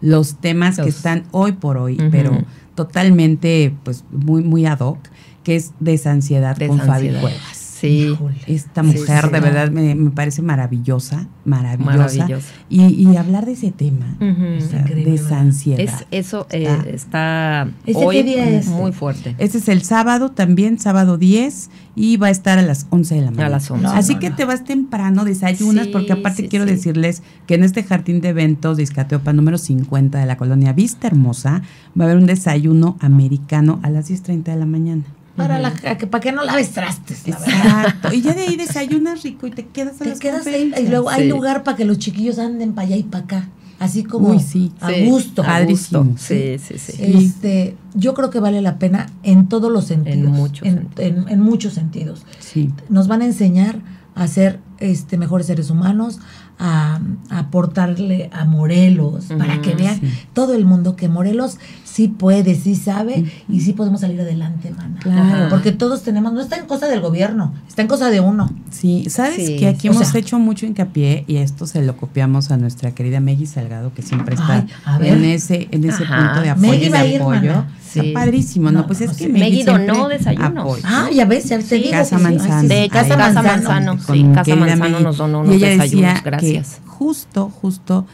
[0.00, 2.38] los temas que están hoy por hoy, pero
[2.74, 4.98] totalmente, pues, muy, muy ad hoc,
[5.44, 7.61] que es desansiedad con Fabi Cuevas.
[7.82, 8.16] Sí.
[8.46, 12.28] Esta mujer de verdad me, parece maravillosa, maravillosa.
[12.68, 16.06] Y, hablar de ese tema, de esa ansiedad.
[16.12, 19.34] eso eh, está, hoy muy fuerte.
[19.38, 23.20] Este es el sábado también, sábado 10, y va a estar a las 11 de
[23.20, 23.46] la mañana.
[23.46, 23.84] A las 11.
[23.88, 28.28] Así que te vas temprano, desayunas, porque aparte quiero decirles que en este jardín de
[28.28, 31.62] eventos de Izcateopa número 50 de la colonia Vista Hermosa
[31.98, 35.02] va a haber un desayuno americano a las 10.30 de la mañana.
[35.36, 37.26] Para, la, que, para que no laves trastes.
[37.26, 38.12] Exacto.
[38.12, 40.72] y ya de ahí desayunas rico y te quedas a Te quedas ahí.
[40.78, 43.48] Y luego hay lugar para que los chiquillos anden para allá y para acá.
[43.82, 44.70] Así como sí.
[44.80, 45.42] a gusto.
[45.42, 46.06] A gusto.
[46.16, 46.94] Sí, sí, sí.
[47.00, 50.18] Este, yo creo que vale la pena en todos los sentidos.
[50.18, 51.30] En muchos en, sentidos.
[51.30, 52.22] En, muchos sentidos.
[52.38, 52.70] Sí.
[52.88, 53.80] Nos van a enseñar
[54.14, 56.20] a ser este, mejores seres humanos,
[56.58, 60.00] a, aportarle a Morelos, para que vean
[60.32, 65.48] todo el mundo que Morelos sí puede, sí sabe y sí podemos salir adelante, mana.
[65.50, 68.50] Porque todos tenemos, no está en cosa del gobierno, está en cosa de uno.
[68.70, 72.92] Sí, sabes que aquí hemos hecho mucho hincapié y esto se lo copiamos a nuestra
[72.92, 74.66] querida Meggy Salgado, que siempre está
[75.00, 76.74] en ese, en ese punto de apoyo.
[76.74, 77.64] y de apoyo.
[77.96, 78.86] Está padrísimo, ¿no?
[78.86, 80.80] Pues es que Meggy donó desayunos.
[80.84, 81.90] Ah, ya ves, ya te digo.
[81.90, 82.68] Casa Manzano.
[82.68, 86.80] De Casa, Manzano, sí, Casa Manzano nos donó unos desayunos, gracias.
[86.86, 88.06] justo, justo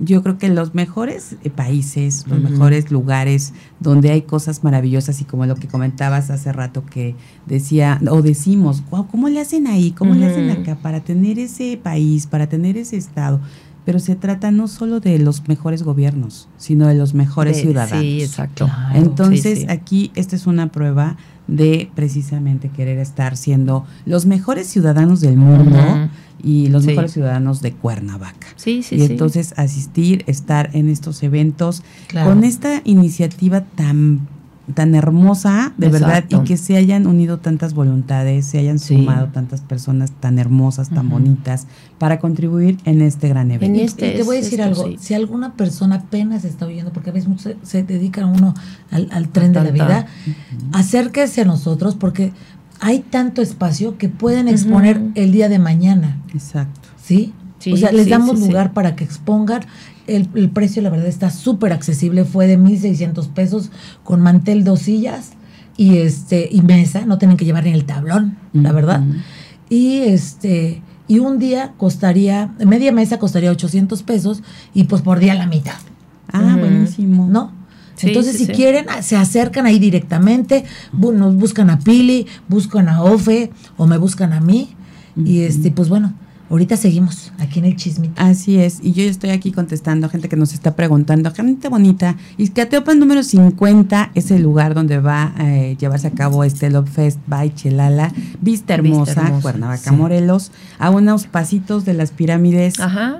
[0.00, 5.24] yo creo que los mejores eh, países, los mejores lugares donde hay cosas maravillosas y
[5.24, 7.14] como lo que comentabas hace rato que
[7.46, 9.92] decía o decimos, wow, ¿cómo le hacen ahí?
[9.92, 13.40] ¿Cómo le hacen acá para tener ese país, para tener ese estado?
[13.88, 18.02] Pero se trata no solo de los mejores gobiernos, sino de los mejores ciudadanos.
[18.02, 18.68] Sí, exacto.
[18.92, 25.38] Entonces, aquí esta es una prueba de precisamente querer estar siendo los mejores ciudadanos del
[25.38, 25.78] mundo
[26.42, 28.48] y los mejores ciudadanos de Cuernavaca.
[28.56, 34.28] Sí, sí, y entonces asistir, estar en estos eventos con esta iniciativa tan
[34.74, 39.60] tan hermosa, de verdad, y que se hayan unido tantas voluntades, se hayan sumado tantas
[39.60, 41.66] personas tan hermosas, tan bonitas,
[41.98, 43.80] para contribuir en este gran evento.
[43.80, 47.30] Este, te voy a decir algo, si alguna persona apenas está oyendo, porque a veces
[47.40, 48.54] se, se dedica uno
[48.90, 50.06] al, tren de la vida,
[50.72, 52.32] acérquese a nosotros, porque
[52.80, 56.18] hay tanto espacio que pueden exponer el día de mañana.
[56.32, 56.88] Exacto.
[57.02, 57.32] ¿Sí?
[57.72, 59.62] o sea, les damos lugar para que expongan.
[60.08, 62.24] El, precio, la verdad, está súper accesible.
[62.24, 63.70] Fue de 1.600 pesos
[64.04, 65.30] con mantel, dos sillas
[65.76, 67.06] y, este, y mesa.
[67.06, 69.02] No tienen que llevar ni el tablón, la verdad.
[69.68, 74.42] Y este y un día costaría, media mesa costaría 800 pesos
[74.74, 75.78] y pues por día la mitad.
[76.30, 77.26] Ah, buenísimo.
[77.26, 77.52] ¿No?
[78.00, 83.50] Entonces, si quieren, ah, se acercan ahí directamente, nos buscan a Pili, buscan a Ofe
[83.76, 84.76] o me buscan a mí.
[85.16, 86.12] Y este, pues bueno,
[86.50, 88.14] Ahorita seguimos aquí en el chismito.
[88.16, 92.16] Así es, y yo estoy aquí contestando a gente que nos está preguntando, gente bonita,
[92.38, 96.88] Izcateopan número 50 es el lugar donde va a eh, llevarse a cabo este Love
[96.88, 102.74] Fest by Chelala, Vista Hermosa, Cuernavaca, Morelos, a unos pasitos de las pirámides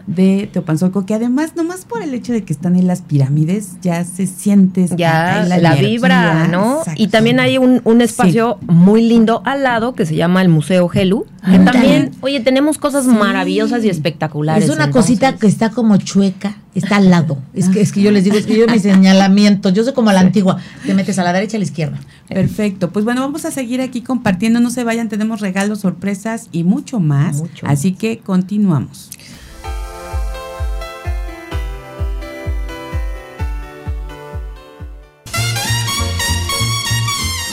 [0.06, 4.04] de Teopanzolco, que además, nomás por el hecho de que están en las pirámides, ya
[4.04, 6.80] se siente ya la, vibra, ¿no?
[6.96, 10.88] Y también hay un, un espacio muy lindo al lado que se llama el Museo
[10.88, 14.64] Gelu, que también, oye, tenemos cosas maravillosas y espectaculares.
[14.64, 17.38] Es una cosita que está como chueca, está al lado.
[17.54, 20.10] Es que, es que yo les digo, es que yo mi señalamiento, yo soy como
[20.10, 21.98] a la antigua, te metes a la derecha a la izquierda.
[22.28, 26.64] Perfecto, pues bueno, vamos a seguir aquí compartiendo, no se vayan, tenemos regalos, sorpresas y
[26.64, 27.42] mucho más.
[27.62, 29.10] Así que continuamos.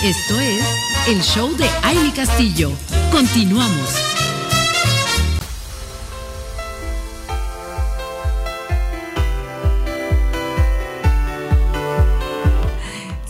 [0.06, 0.64] Esto es
[1.08, 2.72] el show de Aile Castillo.
[3.12, 4.05] Continuamos.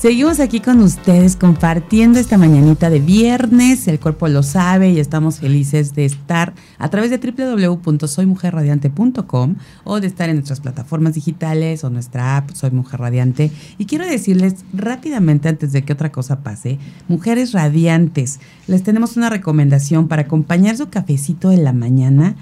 [0.05, 3.87] Seguimos aquí con ustedes compartiendo esta mañanita de viernes.
[3.87, 10.07] El cuerpo lo sabe y estamos felices de estar a través de www.soymujerradiante.com o de
[10.07, 13.51] estar en nuestras plataformas digitales o nuestra app Soy Mujer Radiante.
[13.77, 19.29] Y quiero decirles rápidamente antes de que otra cosa pase, mujeres radiantes, les tenemos una
[19.29, 22.35] recomendación para acompañar su cafecito de la mañana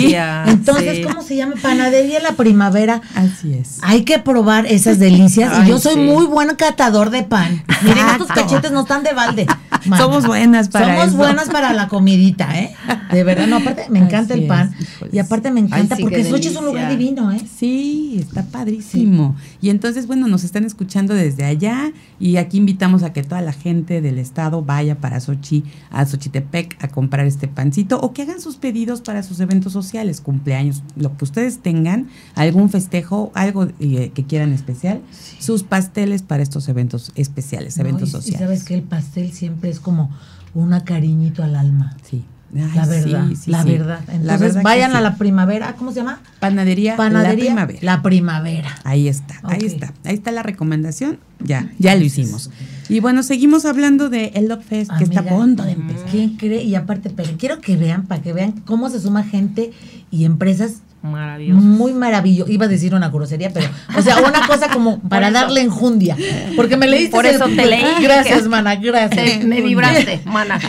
[0.47, 1.55] Entonces, ¿cómo se llama?
[1.61, 3.01] Panadería La Primavera.
[3.15, 3.79] Así es.
[3.81, 5.65] Hay que probar esas delicias.
[5.65, 7.63] y yo soy muy buen catador de pan.
[7.83, 9.47] Miren, estos cachetes no están de balde.
[9.97, 12.75] Somos buenas para Somos buenas para la comidita, ¿eh?
[13.11, 14.75] De verdad, no, aparte me encanta el pan.
[15.11, 17.41] y aparte me encanta, porque Sochi es un lugar divino, ¿eh?
[17.57, 19.35] Sí, está padrísimo.
[19.61, 23.53] Y entonces, bueno, nos están escuchando desde allá y aquí invitamos a que toda la
[23.53, 28.41] gente del estado vaya para Sochi, a Xochitepec a comprar este pancito o que hagan
[28.41, 34.11] sus pedidos para sus eventos sociales, cumpleaños, lo que ustedes tengan, algún festejo, algo eh,
[34.13, 35.01] que quieran especial,
[35.39, 38.41] sus pasteles para estos eventos especiales, eventos sociales.
[38.41, 40.11] Y sabes que el pastel siempre es como
[40.53, 41.95] una cariñito al alma.
[42.03, 43.99] Sí la verdad, la verdad.
[44.09, 46.19] Entonces vayan a la primavera, ¿cómo se llama?
[46.39, 47.79] Panadería, La Primavera.
[47.81, 48.77] La Primavera.
[48.83, 49.93] Ahí está, ahí está.
[50.03, 51.17] Ahí está la recomendación.
[51.39, 52.49] Ya, ya lo hicimos.
[52.91, 56.09] Y bueno, seguimos hablando de el Love Fest, que está a punto de empezar.
[56.11, 56.63] ¿Quién cree?
[56.63, 59.71] Y aparte, pero quiero que vean, para que vean cómo se suma gente
[60.11, 61.61] y empresas Maravilloso.
[61.61, 62.51] Muy maravilloso.
[62.51, 66.15] Iba a decir una grosería, pero, o sea, una cosa como para darle enjundia.
[66.55, 67.09] Porque me leíste.
[67.09, 67.83] Por eso te leí.
[68.01, 69.43] Gracias, mana, gracias.
[69.43, 70.59] me vibraste, mana.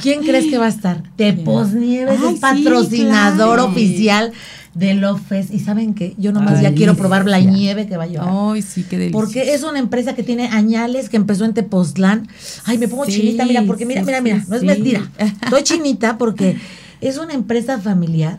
[0.00, 1.02] ¿Quién crees que va a estar?
[1.16, 4.32] Tepos Nieves, el patrocinador oficial
[4.74, 5.52] de Love Fest.
[5.52, 8.28] Y saben que yo nomás ya quiero probar la nieve que va a llevar.
[8.30, 9.20] Ay, sí, qué delicioso.
[9.20, 12.28] Porque es una empresa que tiene añales, que empezó en Tepoztlán.
[12.64, 15.10] Ay, me pongo chinita, mira, porque mira, mira, mira, no es mentira.
[15.18, 16.56] Estoy chinita porque
[17.00, 18.38] es una empresa familiar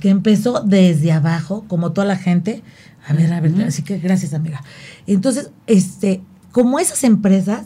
[0.00, 2.62] que empezó desde abajo, como toda la gente.
[3.06, 4.62] A ver, a ver, así que gracias, amiga.
[5.06, 6.20] Entonces, este,
[6.52, 7.62] como esas empresas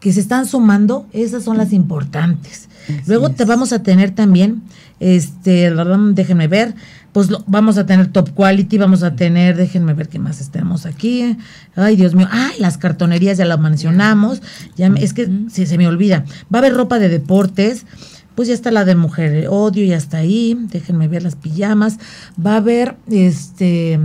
[0.00, 2.68] que se están sumando, esas son las importantes.
[3.06, 4.62] Luego te vamos a tener también,
[4.98, 5.72] este,
[6.14, 6.74] déjenme ver,
[7.12, 11.36] pues vamos a tener top quality, vamos a tener, déjenme ver qué más tenemos aquí.
[11.76, 14.42] Ay, Dios mío, ay, las cartonerías ya las mencionamos,
[14.76, 16.24] ya es que se me olvida.
[16.52, 17.84] Va a haber ropa de deportes,
[18.34, 21.98] pues ya está la de mujer odio, ya está ahí, déjenme ver las pijamas,
[22.44, 24.00] va a haber este,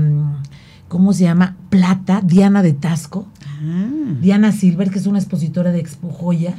[0.89, 1.56] ¿cómo se llama?
[1.70, 3.88] Plata, Diana de Tasco, ah.
[4.22, 6.56] Diana Silver, que es una expositora de Expo Joya,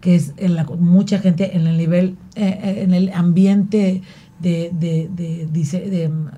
[0.00, 4.02] que es en la, mucha gente en el nivel, eh, eh, en el ambiente
[4.46, 6.28] de, de, de, de, mm,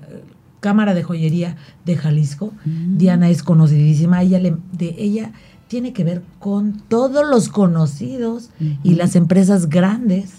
[0.59, 2.53] Cámara de Joyería de Jalisco.
[2.65, 2.97] Mm.
[2.97, 5.31] Diana es conocidísima, ella le, de ella
[5.67, 8.49] tiene que ver con todos los conocidos
[8.83, 10.31] y las empresas grandes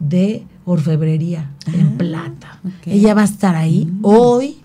[0.00, 2.60] de orfebrería en ah, plata.
[2.86, 4.00] Ella va a estar ahí mm.
[4.02, 4.56] hoy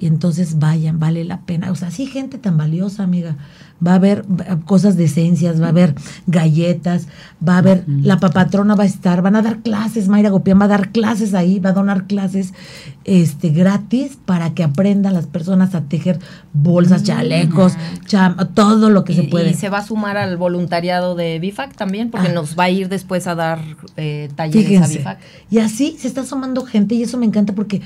[0.00, 1.70] y entonces vayan, vale la pena.
[1.70, 3.36] O sea, sí, gente tan valiosa, amiga
[3.84, 4.24] va a haber
[4.64, 5.94] cosas de esencias, va a haber
[6.26, 7.08] galletas,
[7.46, 10.66] va a haber, la papatrona va a estar, van a dar clases, Mayra Gopián va
[10.66, 12.52] a dar clases ahí, va a donar clases
[13.04, 16.18] este gratis para que aprendan las personas a tejer
[16.52, 17.74] bolsas, chalecos,
[18.54, 19.50] todo lo que se puede.
[19.50, 22.32] Y se va a sumar al voluntariado de BIFAC también, porque ah.
[22.32, 23.60] nos va a ir después a dar
[23.96, 25.18] eh, talleres a BIFAC.
[25.50, 27.82] Y así se está sumando gente y eso me encanta porque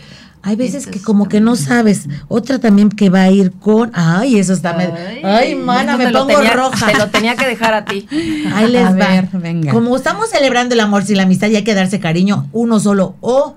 [0.47, 4.39] hay veces que como que no sabes otra también que va a ir con, ay,
[4.39, 5.55] eso está, ay, ay
[5.87, 6.87] me pongo roja.
[6.87, 8.07] Te lo tenía que dejar a ti.
[8.55, 9.29] Ahí les va.
[9.33, 9.73] venga.
[9.73, 13.17] Como estamos celebrando el amor sin la amistad y hay que darse cariño uno solo
[13.21, 13.57] o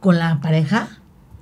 [0.00, 0.88] con la pareja,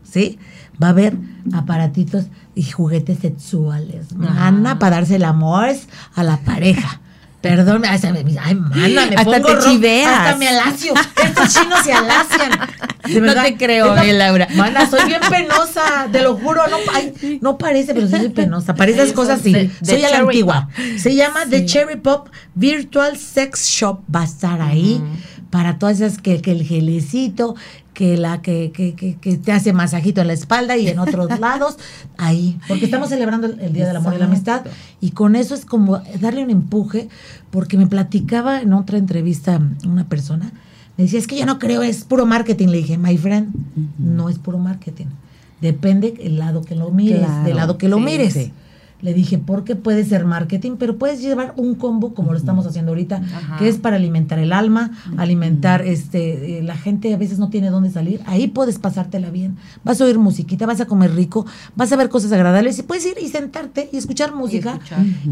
[0.03, 0.39] ¿sí?
[0.83, 1.17] Va a haber
[1.53, 5.71] aparatitos y juguetes sexuales, mana, para darse el amor
[6.15, 7.01] a la pareja.
[7.41, 7.99] Perdón, ay,
[8.55, 10.13] mana, me hasta pongo te chiveas.
[10.13, 10.93] Hasta me alacio.
[11.25, 12.51] Estos chinos se alacian.
[13.23, 14.47] no te creo, Laura.
[14.55, 16.63] Mana, soy bien penosa, te lo juro.
[16.69, 16.77] No,
[17.41, 18.75] no parece, pero soy penosa.
[18.75, 19.71] Para esas cosas sí.
[19.83, 20.69] soy a la antigua.
[20.99, 24.01] Se llama The Cherry Pop Virtual Sex Shop.
[24.15, 25.03] Va a estar ahí
[25.51, 27.57] para todas esas que, que el gelecito,
[27.93, 31.77] que la que, que, que, te hace masajito en la espalda y en otros lados,
[32.17, 34.63] ahí, porque estamos celebrando el, Día del Amor y la Amistad
[35.01, 37.09] y con eso es como darle un empuje,
[37.51, 40.53] porque me platicaba en otra entrevista una persona,
[40.97, 43.53] me decía, es que yo no creo, es puro marketing, le dije, my friend,
[43.99, 45.07] no es puro marketing,
[45.61, 48.51] depende el lado que lo mires, del lado que lo mires.
[49.03, 52.93] Le dije, porque puede ser marketing, pero puedes llevar un combo como lo estamos haciendo
[52.93, 53.23] ahorita,
[53.59, 57.71] que es para alimentar el alma, alimentar, este, eh, la gente a veces no tiene
[57.71, 61.93] dónde salir, ahí puedes pasártela bien, vas a oír musiquita, vas a comer rico, vas
[61.93, 64.79] a ver cosas agradables y puedes ir y sentarte y escuchar música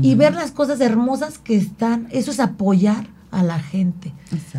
[0.03, 4.13] y, ver las cosas hermosas que están, eso es apoyar a la gente,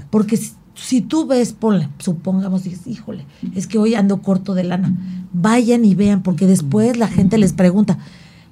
[0.09, 0.39] porque
[0.75, 4.95] si, tú ves, ponle, supongamos, dices, híjole, es que hoy ando corto de lana,
[5.33, 7.97] vayan y vean, porque después la gente les pregunta,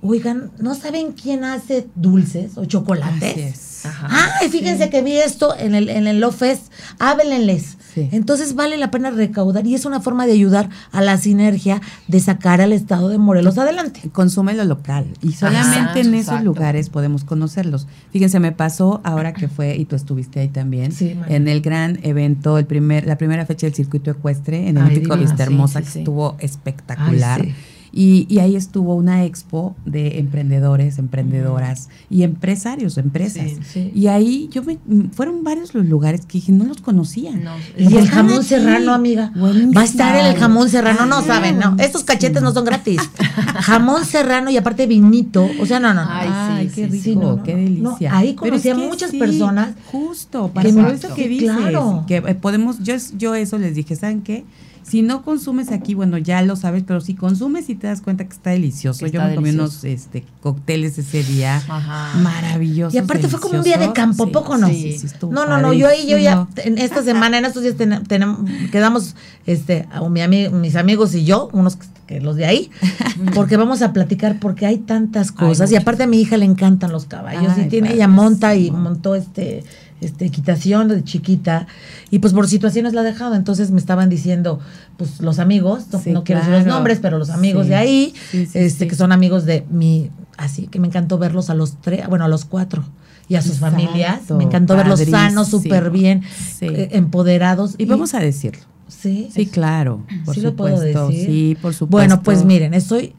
[0.02, 3.82] Oigan, ¿no saben quién hace dulces o chocolates?
[3.86, 6.72] ah, fíjense que vi esto en el, en el Love Fest.
[7.00, 7.78] Háblenles.
[8.12, 12.20] Entonces vale la pena recaudar y es una forma de ayudar a la sinergia de
[12.20, 14.10] sacar al estado de Morelos adelante.
[14.12, 17.88] Consume lo local y solamente en esos lugares podemos conocerlos.
[18.12, 20.94] Fíjense, me pasó ahora que fue, y tú estuviste ahí también,
[21.28, 25.18] en el gran evento, el primer, la primera fecha del circuito ecuestre en el Olímpico
[25.18, 27.48] Vista Hermosa, que estuvo espectacular.
[27.92, 33.52] Y, ahí estuvo una expo de emprendedores, emprendedoras y empresarios, empresas.
[33.94, 34.78] Y ahí yo me,
[35.12, 37.32] fueron varios los lugares que dije, no los conocía.
[37.78, 39.32] y el jamón serrano, amiga.
[39.36, 41.76] Va a estar el jamón serrano, no saben, no.
[41.80, 43.02] Estos cachetes no son gratis.
[43.62, 45.48] jamón serrano y aparte vinito.
[45.60, 46.06] O sea, no, no.
[46.08, 48.16] Ay, qué rico, qué delicia.
[48.16, 49.76] ahí conocí a muchas personas.
[49.92, 51.56] Justo, para eso que dices.
[51.56, 52.04] Claro.
[52.08, 54.46] Que eh, podemos, yo, yo eso les dije, ¿saben qué?
[54.88, 58.24] Si no consumes aquí, bueno, ya lo sabes, pero si consumes y te das cuenta
[58.24, 59.06] que está delicioso.
[59.08, 62.18] Yo me comí unos este, cócteles ese día Ajá.
[62.20, 62.94] maravillosos.
[62.94, 64.70] Y aparte fue como un día de campo, ¿poco no?
[64.70, 67.76] Sí, sí no, no, no, yo ahí, yo ya, en esta semana, en estos días
[68.08, 72.72] tenemos, quedamos, este, mi mis amigos y yo, unos que los de ahí,
[73.36, 75.70] porque vamos a platicar porque hay tantas cosas.
[75.72, 79.16] y aparte a mi hija le encantan los caballos y tiene, ella monta y montó
[79.16, 79.66] este
[80.02, 81.68] este, equitación de chiquita
[82.12, 83.36] y pues por situaciones la ha dejado.
[83.36, 84.60] Entonces me estaban diciendo,
[84.98, 88.14] pues los amigos, no, quiero decir los nombres, pero los amigos de ahí,
[88.54, 92.26] este, que son amigos de mi, así que me encantó verlos a los tres, bueno,
[92.26, 92.84] a los cuatro
[93.28, 94.30] y a sus familias.
[94.32, 96.24] Me encantó verlos sanos, súper bien,
[96.62, 97.76] eh, empoderados.
[97.78, 98.64] Y, vamos a decirlo.
[98.88, 99.30] Sí.
[99.34, 100.06] Sí, claro.
[100.26, 100.86] Por sí supuesto.
[100.86, 101.26] Lo puedo decir.
[101.26, 101.92] Sí, por supuesto.
[101.92, 103.14] Bueno, pues miren, estoy,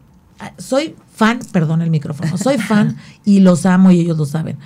[0.57, 4.57] soy fan, perdón el micrófono, soy fan y los amo y ellos lo saben.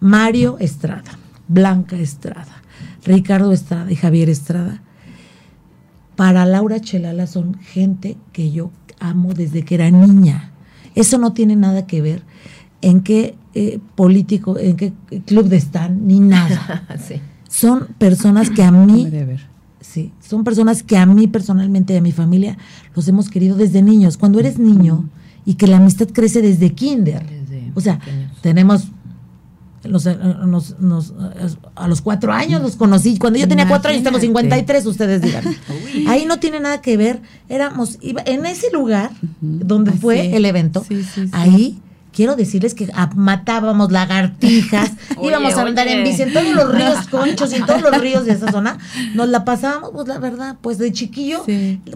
[0.00, 1.18] Mario Estrada.
[1.48, 2.62] Blanca Estrada,
[3.04, 4.82] Ricardo Estrada y Javier Estrada,
[6.16, 10.52] para Laura Chelala son gente que yo amo desde que era niña.
[10.94, 12.22] Eso no tiene nada que ver
[12.80, 14.92] en qué eh, político, en qué
[15.26, 16.86] club de están, ni nada.
[17.48, 19.08] Son personas que a mí,
[19.80, 22.58] sí, son personas que a mí personalmente y a mi familia
[22.94, 24.18] los hemos querido desde niños.
[24.18, 25.08] Cuando eres niño
[25.46, 27.24] y que la amistad crece desde kinder.
[27.74, 27.98] o sea,
[28.42, 28.88] tenemos
[31.74, 33.18] a los cuatro años los conocí.
[33.18, 35.44] Cuando yo tenía cuatro años, tengo 53, ustedes digan.
[36.08, 37.20] Ahí no tiene nada que ver.
[37.48, 40.84] Éramos, en ese lugar donde fue el evento,
[41.32, 41.80] ahí
[42.16, 47.52] quiero decirles que matábamos lagartijas, íbamos a andar en bici en todos los ríos conchos
[47.52, 48.78] y en todos los ríos de esa zona.
[49.14, 51.44] Nos la pasábamos, pues la verdad, pues de chiquillo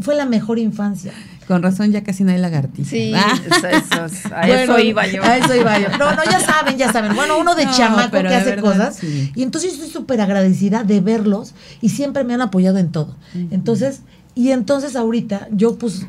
[0.02, 1.12] fue la mejor infancia.
[1.50, 2.88] Con razón ya casi no hay lagartijas.
[2.88, 3.36] Sí, ah.
[3.50, 5.20] eso, a eso iba yo.
[5.24, 5.88] A eso iba yo.
[5.98, 7.16] No, no, ya saben, ya saben.
[7.16, 9.02] Bueno, uno de chamaco que hace cosas.
[9.02, 13.16] Y entonces estoy súper agradecida de verlos y siempre me han apoyado en todo.
[13.50, 14.02] Entonces,
[14.36, 16.06] y entonces ahorita yo pues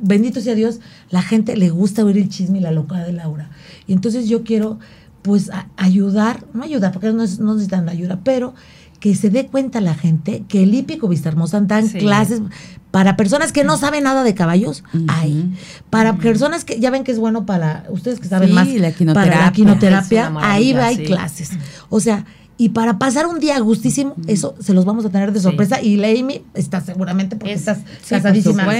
[0.00, 3.48] bendito sea Dios, la gente le gusta oír el chisme y la locura de Laura.
[3.86, 4.80] Y entonces yo quiero,
[5.22, 8.54] pues, ayudar, no ayudar, porque no, no necesitan ayuda, pero
[9.00, 12.42] que se dé cuenta la gente que el hípico Vista Hermosa dan clases
[12.90, 15.52] para personas que no saben nada de caballos, hay.
[15.90, 19.44] Para personas que ya ven que es bueno para ustedes que saben más la para
[19.44, 21.50] la quinoterapia, ahí va hay clases.
[21.88, 22.26] O sea,
[22.60, 25.80] y para pasar un día gustísimo, eso se los vamos a tener de sorpresa.
[25.80, 28.70] Y la Amy está seguramente porque estás casadísima.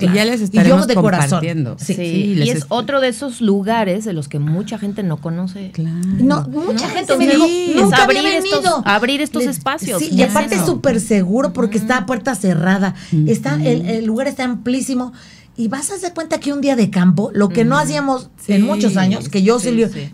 [0.00, 1.76] Y ya les estaremos de compartiendo.
[1.78, 5.70] Sí, y es otro de esos lugares de los que mucha gente no conoce.
[5.70, 5.96] Claro.
[6.20, 10.02] No, mucha gente me dijo, nunca abrir estos, abrir estos espacios.
[10.02, 12.94] y aparte es súper seguro porque está a puerta cerrada.
[13.26, 15.14] Está, el, el lugar está amplísimo.
[15.54, 18.62] Y vas a hacer cuenta que un día de campo, lo que no hacíamos en
[18.62, 19.58] muchos años, que yo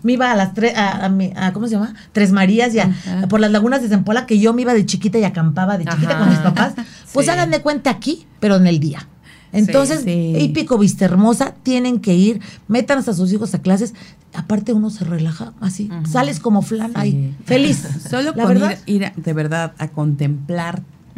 [0.03, 1.93] me iba a las tres, a, ¿cómo se llama?
[2.11, 2.93] Tres Marías, ya,
[3.29, 6.17] por las lagunas de Zempoala, que yo me iba de chiquita y acampaba de chiquita
[6.19, 6.73] con mis papás.
[7.11, 9.07] Pues hagan de cuenta aquí, pero en el día.
[9.51, 13.93] Entonces, Hípico Vista Hermosa, tienen que ir, metan a sus hijos a clases.
[14.33, 17.87] Aparte, uno se relaja así, sales como flan ahí, feliz.
[18.09, 19.87] Solo con ir de verdad a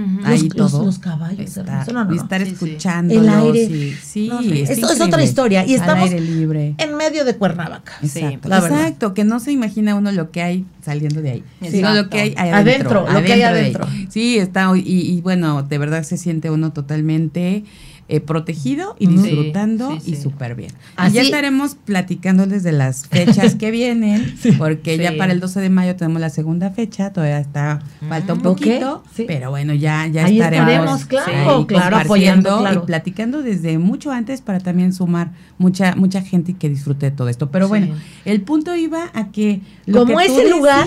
[0.02, 0.86] contemplar Ahí los, todo.
[0.86, 1.40] Los, caballos.
[1.40, 3.14] y estar escuchando.
[3.14, 3.98] El aire.
[4.02, 4.30] Sí,
[4.68, 5.66] Esto es otra historia.
[5.66, 6.76] Y estamos libre.
[6.78, 7.94] en medio de Cuernavaca.
[8.02, 8.50] Exacto.
[8.50, 11.44] Exacto, que no se imagina uno lo que hay saliendo de ahí.
[11.70, 13.02] Sino lo que hay adentro.
[13.02, 13.88] adentro lo que hay adentro.
[14.10, 14.72] Sí, está.
[14.76, 17.64] Y, y bueno, de verdad se siente uno totalmente
[18.12, 20.74] eh, protegido y disfrutando y súper bien.
[21.08, 25.70] Y ya estaremos platicándoles de las fechas que vienen, porque ya para el 12 de
[25.70, 31.06] mayo tenemos la segunda fecha, todavía está, falta un poquito, pero bueno, ya, ya estaremos,
[31.06, 36.68] claro, claro, apoyando y platicando desde mucho antes para también sumar mucha, mucha gente que
[36.68, 37.50] disfrute de todo esto.
[37.50, 37.96] Pero bueno,
[38.26, 40.86] el punto iba a que como ese lugar,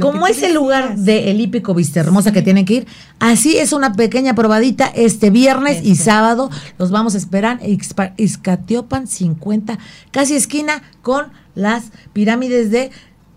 [0.00, 2.86] como ese lugar de El Hípico Vista Hermosa que tienen que ir,
[3.18, 7.78] así es una pequeña probadita este viernes y sábado los vamos a esperar en
[8.16, 9.78] Izcatiopan 50,
[10.10, 12.90] casi esquina con las pirámides de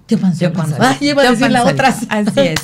[0.08, 0.62] Teopanzolco.
[0.80, 1.90] Ah, iba a decir la otra.
[2.10, 2.60] Así es.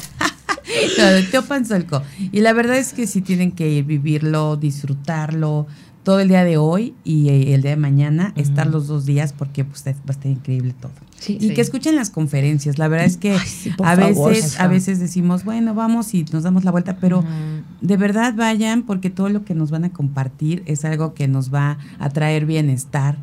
[1.31, 2.01] Teopanzolco.
[2.31, 5.67] Y la verdad es que si tienen que ir, vivirlo, disfrutarlo,
[6.03, 9.33] todo el día de hoy y eh, el día de mañana, estar los dos días
[9.33, 10.91] porque pues, va a estar increíble todo.
[11.27, 12.77] y que escuchen las conferencias.
[12.77, 13.37] La verdad es que
[13.83, 17.23] a veces a veces decimos, bueno, vamos y nos damos la vuelta, pero
[17.81, 21.53] de verdad vayan porque todo lo que nos van a compartir es algo que nos
[21.53, 23.17] va a traer bienestar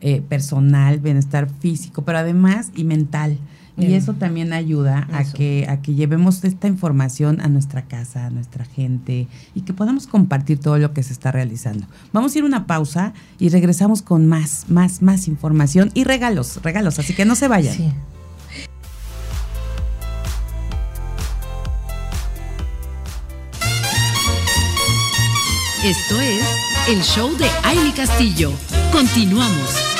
[0.00, 3.38] eh, personal, bienestar físico, pero además y mental.
[3.76, 8.30] Y eso también ayuda a que, a que llevemos esta información a nuestra casa, a
[8.30, 11.86] nuestra gente y que podamos compartir todo lo que se está realizando.
[12.12, 16.98] Vamos a ir una pausa y regresamos con más, más, más información y regalos, regalos,
[16.98, 17.94] así que no se vayan.
[25.84, 26.44] Esto es
[26.88, 28.52] el show de Aile Castillo.
[28.92, 29.91] Continuamos.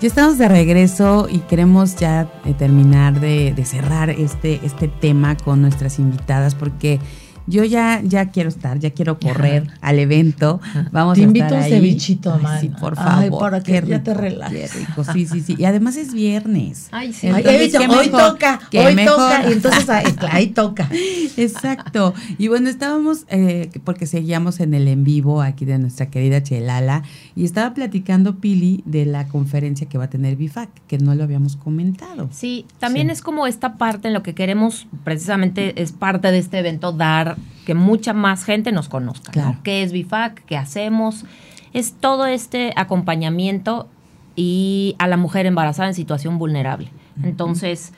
[0.00, 5.36] Ya estamos de regreso y queremos ya eh, terminar de, de, cerrar este, este tema
[5.36, 7.00] con nuestras invitadas porque
[7.48, 10.60] yo ya, ya quiero estar, ya quiero correr al evento.
[10.92, 13.24] Vamos te invito a un cevichito, Sí, por favor.
[13.24, 14.72] Ay, para que ya te relajes.
[15.12, 15.56] Sí, sí, sí.
[15.58, 16.88] Y además es viernes.
[16.92, 17.28] Ay, sí.
[17.28, 19.88] hoy toca, hoy toca, y entonces
[20.30, 20.88] ahí, toca.
[21.36, 22.14] Exacto.
[22.36, 27.02] Y bueno, estábamos, eh, porque seguíamos en el en vivo aquí de nuestra querida Chelala,
[27.34, 31.24] y estaba platicando Pili de la conferencia que va a tener BIFAC, que no lo
[31.24, 32.28] habíamos comentado.
[32.32, 36.58] Sí, también es como esta parte en lo que queremos, precisamente es parte de este
[36.58, 39.58] evento, dar que mucha más gente nos conozca.
[39.62, 40.44] ¿Qué es BIFAC?
[40.44, 41.24] ¿Qué hacemos?
[41.72, 43.88] Es todo este acompañamiento
[44.36, 46.90] y a la mujer embarazada en situación vulnerable.
[47.22, 47.92] Entonces,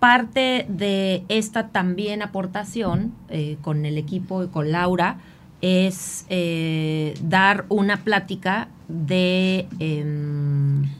[0.00, 5.18] parte de esta también aportación eh, con el equipo y con Laura
[5.60, 10.90] es eh, dar una plática de, em,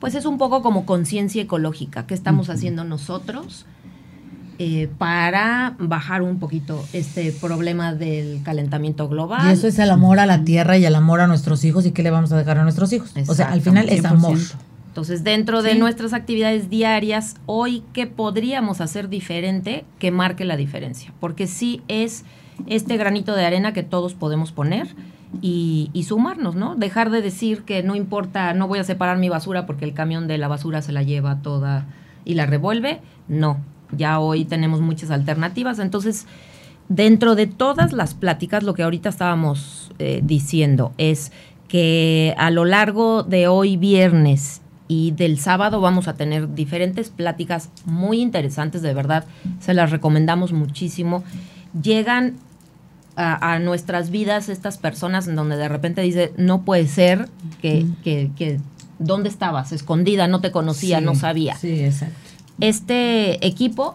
[0.00, 3.66] pues es un poco como conciencia ecológica, qué estamos haciendo nosotros
[4.58, 9.48] eh, para bajar un poquito este problema del calentamiento global.
[9.48, 11.90] Y eso es el amor a la tierra y el amor a nuestros hijos y
[11.90, 13.12] qué le vamos a dejar a nuestros hijos.
[13.26, 14.38] o sea, al final es amor.
[14.86, 21.12] Entonces, dentro de nuestras actividades diarias, hoy, ¿qué podríamos hacer diferente que marque la diferencia?
[21.18, 22.24] Porque sí es
[22.68, 24.94] este granito de arena que todos podemos poner
[25.42, 26.76] y, y, sumarnos, ¿no?
[26.76, 30.28] Dejar de decir que no importa, no voy a separar mi basura porque el camión
[30.28, 31.86] de la basura se la lleva toda
[32.24, 33.00] y la revuelve.
[33.26, 33.58] No,
[33.96, 35.78] ya hoy tenemos muchas alternativas.
[35.78, 36.26] Entonces,
[36.88, 41.32] dentro de todas las pláticas, lo que ahorita estábamos eh, diciendo es
[41.68, 47.70] que a lo largo de hoy viernes y del sábado vamos a tener diferentes pláticas
[47.86, 49.24] muy interesantes, de verdad,
[49.58, 51.24] se las recomendamos muchísimo.
[51.80, 52.36] Llegan
[53.16, 57.28] a, nuestras vidas estas personas en donde de repente dice, no puede ser
[57.62, 58.60] que, que,
[58.98, 59.72] ¿dónde estabas?
[59.72, 61.56] Escondida, no te conocía, no sabía.
[61.56, 62.23] Sí, exacto.
[62.60, 63.94] Este equipo,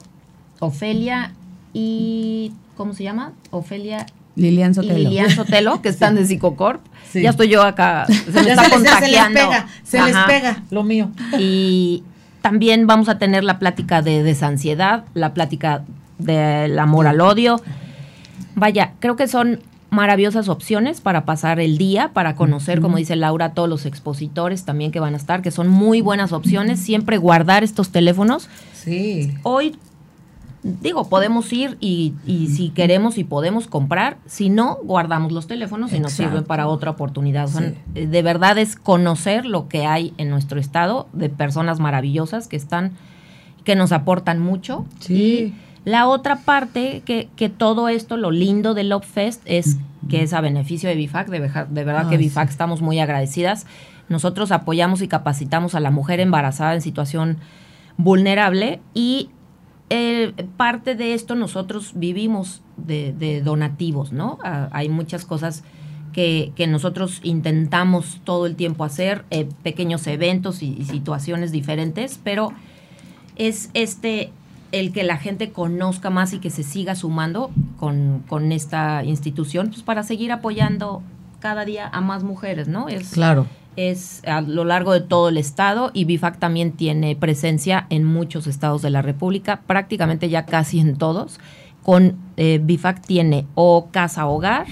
[0.60, 1.34] Ofelia
[1.74, 2.54] y.
[2.76, 3.34] ¿Cómo se llama?
[3.52, 4.06] Ofelia
[4.36, 4.98] Lilian Sotelo.
[4.98, 6.82] Lilian Sotelo, que están de Psicocorp.
[7.14, 9.40] Ya estoy yo acá, se me está contagiando.
[9.40, 11.10] Se les pega, se les pega lo mío.
[11.38, 12.04] Y
[12.42, 15.84] también vamos a tener la plática de desansiedad, la plática
[16.20, 17.62] del amor al odio.
[18.56, 19.60] Vaya, creo que son
[19.90, 24.92] maravillosas opciones para pasar el día, para conocer, como dice Laura, todos los expositores también
[24.92, 26.80] que van a estar, que son muy buenas opciones.
[26.80, 28.50] Siempre guardar estos teléfonos.
[28.74, 29.34] Sí.
[29.44, 29.76] Hoy
[30.64, 36.00] digo, podemos ir y, si queremos y podemos comprar, si no, guardamos los teléfonos y
[36.00, 37.50] nos sirven para otra oportunidad.
[37.96, 42.58] Eh, de verdad es conocer lo que hay en nuestro estado de personas maravillosas que
[42.58, 42.92] están,
[43.64, 44.86] que nos aportan mucho.
[45.00, 45.54] Sí.
[45.92, 49.78] La otra parte, que, que todo esto, lo lindo del Love Fest es
[50.10, 53.66] que es a beneficio de BIFAC, de, de verdad que BIFAC estamos muy agradecidas.
[54.08, 57.38] Nosotros apoyamos y capacitamos a la mujer embarazada en situación
[57.98, 59.30] vulnerable y
[60.58, 64.38] parte de esto nosotros vivimos de, donativos, ¿no?
[64.44, 65.64] Ah, hay muchas cosas
[66.14, 72.52] que, nosotros intentamos todo el tiempo hacer, eh, pequeños eventos y, situaciones diferentes, pero
[73.36, 74.32] es este
[74.72, 79.70] el que la gente conozca más y que se siga sumando con, con esta institución,
[79.70, 81.02] pues para seguir apoyando
[81.40, 82.90] cada día a más mujeres, ¿no?
[82.90, 83.48] Es, claro
[83.80, 88.46] es a lo largo de todo el estado y BIFAC también tiene presencia en muchos
[88.46, 91.40] estados de la República, prácticamente ya casi en todos.
[91.84, 94.68] Con eh, BIFAC tiene o casa hogar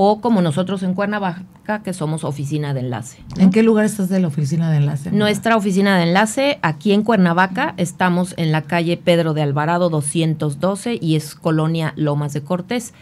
[0.00, 3.18] o como nosotros en Cuernavaca que somos oficina de enlace.
[3.36, 5.10] ¿En qué lugar estás de la oficina de enlace?
[5.10, 11.00] Nuestra oficina de enlace aquí en Cuernavaca estamos en la calle Pedro de Alvarado 212
[11.02, 12.94] y es colonia Lomas de Cortés.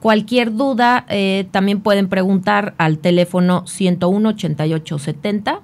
[0.00, 5.60] Cualquier duda eh, también pueden preguntar al teléfono 101 8870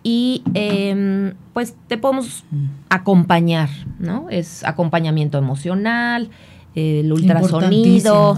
[0.02, 2.46] y em, pues te podemos
[2.88, 3.68] acompañar,
[4.00, 4.30] ¿no?
[4.30, 6.30] Es acompañamiento emocional,
[6.74, 8.38] el ultrasonido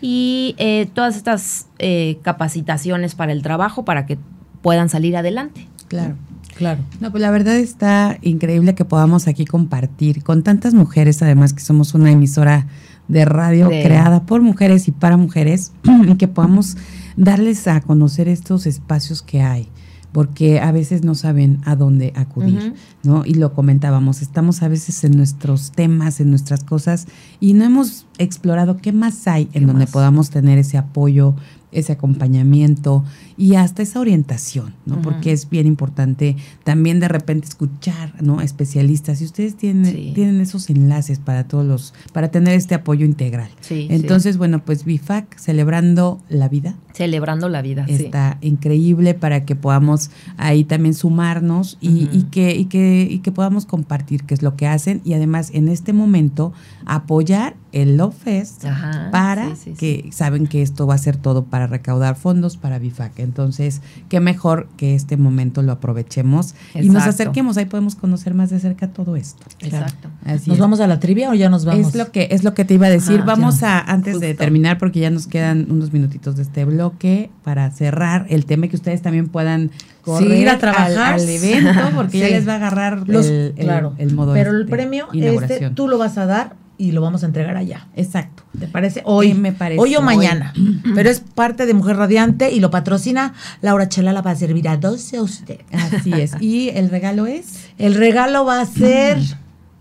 [0.00, 4.16] y eh, todas estas eh, capacitaciones para el trabajo para que
[4.62, 5.68] puedan salir adelante.
[5.88, 6.16] Claro.
[6.56, 6.80] Claro.
[6.98, 11.60] No, pues la verdad está increíble que podamos aquí compartir con tantas mujeres, además que
[11.60, 12.66] somos una emisora
[13.08, 15.72] de radio creada por mujeres y para mujeres,
[16.08, 16.76] y que podamos
[17.16, 19.68] darles a conocer estos espacios que hay
[20.12, 23.24] porque a veces no saben a dónde acudir, ¿no?
[23.26, 27.06] Y lo comentábamos, estamos a veces en nuestros temas, en nuestras cosas,
[27.40, 31.34] y no hemos explorado qué más hay en donde podamos tener ese apoyo,
[31.72, 33.04] ese acompañamiento
[33.38, 35.00] y hasta esa orientación, ¿no?
[35.00, 38.40] Porque es bien importante también de repente escuchar, ¿no?
[38.40, 39.22] Especialistas.
[39.22, 43.48] Y ustedes tienen, tienen esos enlaces para todos los, para tener este apoyo integral.
[43.70, 46.74] Entonces, bueno, pues BIFAC celebrando la vida.
[46.92, 47.84] Celebrando la vida.
[47.86, 53.30] Está increíble para que podamos ahí también sumarnos y, y, que, y, que, y que
[53.30, 56.52] podamos compartir qué es lo que hacen y además en este momento
[56.86, 58.64] apoyar el Love Fest
[59.12, 63.27] para que saben que esto va a ser todo para recaudar fondos para BIFAC.
[63.28, 67.58] Entonces, qué mejor que este momento lo aprovechemos y nos acerquemos.
[67.58, 69.44] Ahí podemos conocer más de cerca todo esto.
[69.60, 70.08] Exacto.
[70.46, 71.88] ¿Nos vamos a la trivia o ya nos vamos?
[71.88, 73.22] Es lo que, es lo que te iba a decir.
[73.22, 77.70] vamos a, antes de terminar, porque ya nos quedan unos minutitos de este bloque, para
[77.70, 79.70] cerrar el tema que ustedes también puedan
[80.02, 83.94] correr a trabajar al, evento, porque ya les va a agarrar el, claro.
[83.98, 87.24] el, modo Pero el este, premio, este, tú lo vas a dar y lo vamos
[87.24, 87.88] a entregar allá.
[87.96, 88.44] Exacto.
[88.58, 89.02] ¿Te parece?
[89.04, 89.34] Hoy.
[89.34, 89.80] me parece.
[89.80, 90.54] Hoy o mañana.
[90.94, 95.16] Pero es parte de Mujer Radiante y lo patrocina Laura Chelala para servir a 12
[95.16, 95.60] a usted.
[95.72, 96.32] Así es.
[96.40, 97.68] ¿Y el regalo es?
[97.78, 99.18] El regalo va a ser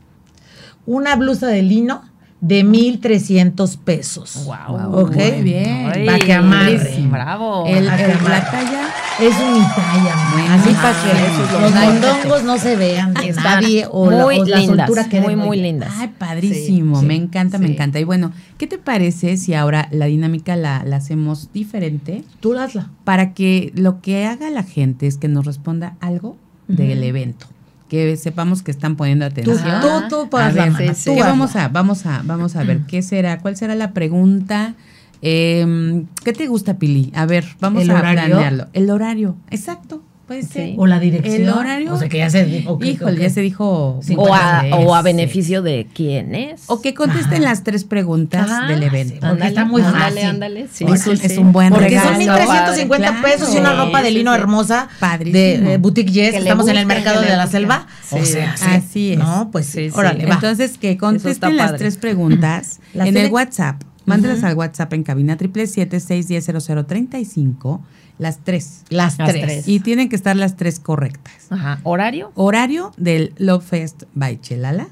[0.88, 2.04] una blusa de lino
[2.40, 4.46] de 1.300 pesos.
[4.46, 5.00] Wow.
[5.00, 5.16] Ok.
[5.16, 6.06] Muy bien.
[6.06, 7.08] Para que amarre.
[7.10, 7.66] Bravo.
[7.66, 10.54] El, la talla es unitalla.
[10.54, 13.14] Así para que los mondongos no se vean
[13.44, 14.90] nadie o muy la, lindas,
[15.22, 15.92] muy, muy lindas.
[15.98, 17.02] Ay, padrísimo.
[17.02, 18.00] me encanta, me encanta.
[18.00, 22.24] Y bueno, ¿qué te parece si ahora la dinámica la, la hacemos diferente?
[22.40, 22.92] Tú hazla.
[23.04, 27.48] Para que lo que haga la gente es que nos responda algo del evento
[27.88, 29.82] que sepamos que están poniendo atención.
[29.82, 30.74] Tú, tú, tú, a ver,
[31.04, 33.40] ¿qué vamos a, vamos a, vamos a ver, ¿qué será?
[33.40, 34.76] ¿Cuál será la pregunta?
[35.22, 37.12] Eh, ¿Qué te gusta, Pili?
[37.16, 38.68] A ver, vamos a planearlo.
[38.74, 40.04] El horario, exacto.
[40.28, 40.74] Puede ser.
[40.76, 41.44] O la dirección.
[41.44, 41.94] El horario.
[41.94, 42.78] O sea, que ya se dijo.
[42.84, 44.02] Híjole, ya se dijo.
[44.18, 46.64] o, a, o, a, beneficio de quién es.
[46.68, 49.26] O que contesten las tres preguntas del evento.
[49.26, 49.96] porque está muy fácil.
[49.96, 50.68] Ándale, ándale.
[50.70, 52.10] Sí, es, un, es, un, buen porque regalo.
[52.10, 54.90] Porque son 1.350 pesos y una ropa de lino hermosa.
[55.00, 55.70] Padrísimo.
[55.70, 56.36] De Boutique Yes.
[56.36, 57.88] Estamos en el mercado de la selva.
[58.12, 59.20] O sea, así es.
[59.20, 59.90] No, pues sí.
[59.94, 65.38] Órale, Entonces, que contesten las tres preguntas en el WhatsApp Mándelas al WhatsApp en cabina
[65.38, 67.84] triple siete seis diez cero cero treinta y cinco.
[68.18, 68.82] Las tres.
[68.90, 69.68] Las, tres.
[69.68, 71.52] Y tienen que estar las tres correctas.
[71.52, 71.80] Ajá.
[71.84, 72.32] ¿Horario?
[72.34, 74.88] Horario del Love Fest by Chelala.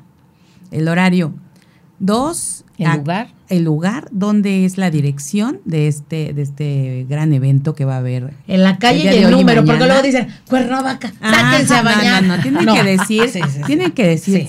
[0.69, 1.33] El horario.
[1.97, 2.65] Dos.
[2.77, 3.33] El lugar.
[3.47, 7.99] El lugar donde es la dirección de este, de este gran evento que va a
[7.99, 8.33] haber.
[8.47, 12.23] En la calle y el número, porque luego dicen, Cuernavaca, sáquense a bañar.
[12.23, 13.31] No, no, tienen que decir,
[13.65, 14.47] tienen que decir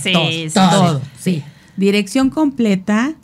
[0.52, 1.44] todo, todo, sí.
[1.76, 3.14] Dirección completa,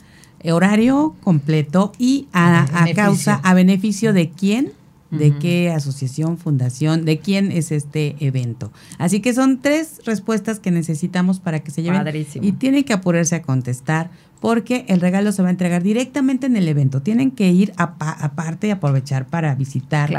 [0.51, 4.73] horario completo y a, a causa, a beneficio de quién
[5.17, 8.71] de qué asociación, fundación, de quién es este evento.
[8.97, 11.99] Así que son tres respuestas que necesitamos para que se lleven.
[11.99, 12.45] Padrísimo.
[12.45, 16.57] Y tienen que apurarse a contestar porque el regalo se va a entregar directamente en
[16.57, 17.01] el evento.
[17.01, 20.09] Tienen que ir aparte y aprovechar para visitar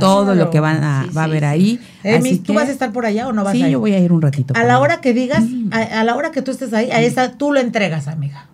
[0.00, 1.78] todo lo que van a, va a haber ahí.
[2.02, 3.66] Eh, ¿Tú vas a estar por allá o no vas a ir?
[3.66, 4.54] Sí, yo voy a ir un ratito.
[4.56, 5.70] A la hora que digas, mm.
[5.72, 8.46] a, la hora que tú estés ahí, a esa tú lo entregas, amiga.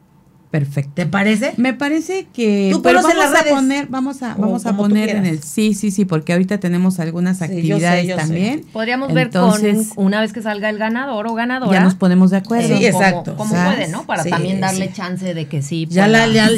[0.51, 0.90] Perfecto.
[0.94, 1.55] ¿Te parece?
[1.59, 5.42] Me parece que ¿Tú pero vamos a poner, vamos a, vamos a poner en el
[5.44, 8.64] sí, sí, sí, porque ahorita tenemos algunas actividades también.
[8.72, 9.61] Podríamos ver con
[9.96, 11.72] una vez que salga el ganador o ganadora.
[11.72, 12.76] Ya nos ponemos de acuerdo.
[12.76, 13.36] Sí, exacto.
[13.36, 14.07] ¿Cómo, puede, no?
[14.07, 15.86] Para también darle chance de que sí.
[15.88, 16.48] Ya la, ya,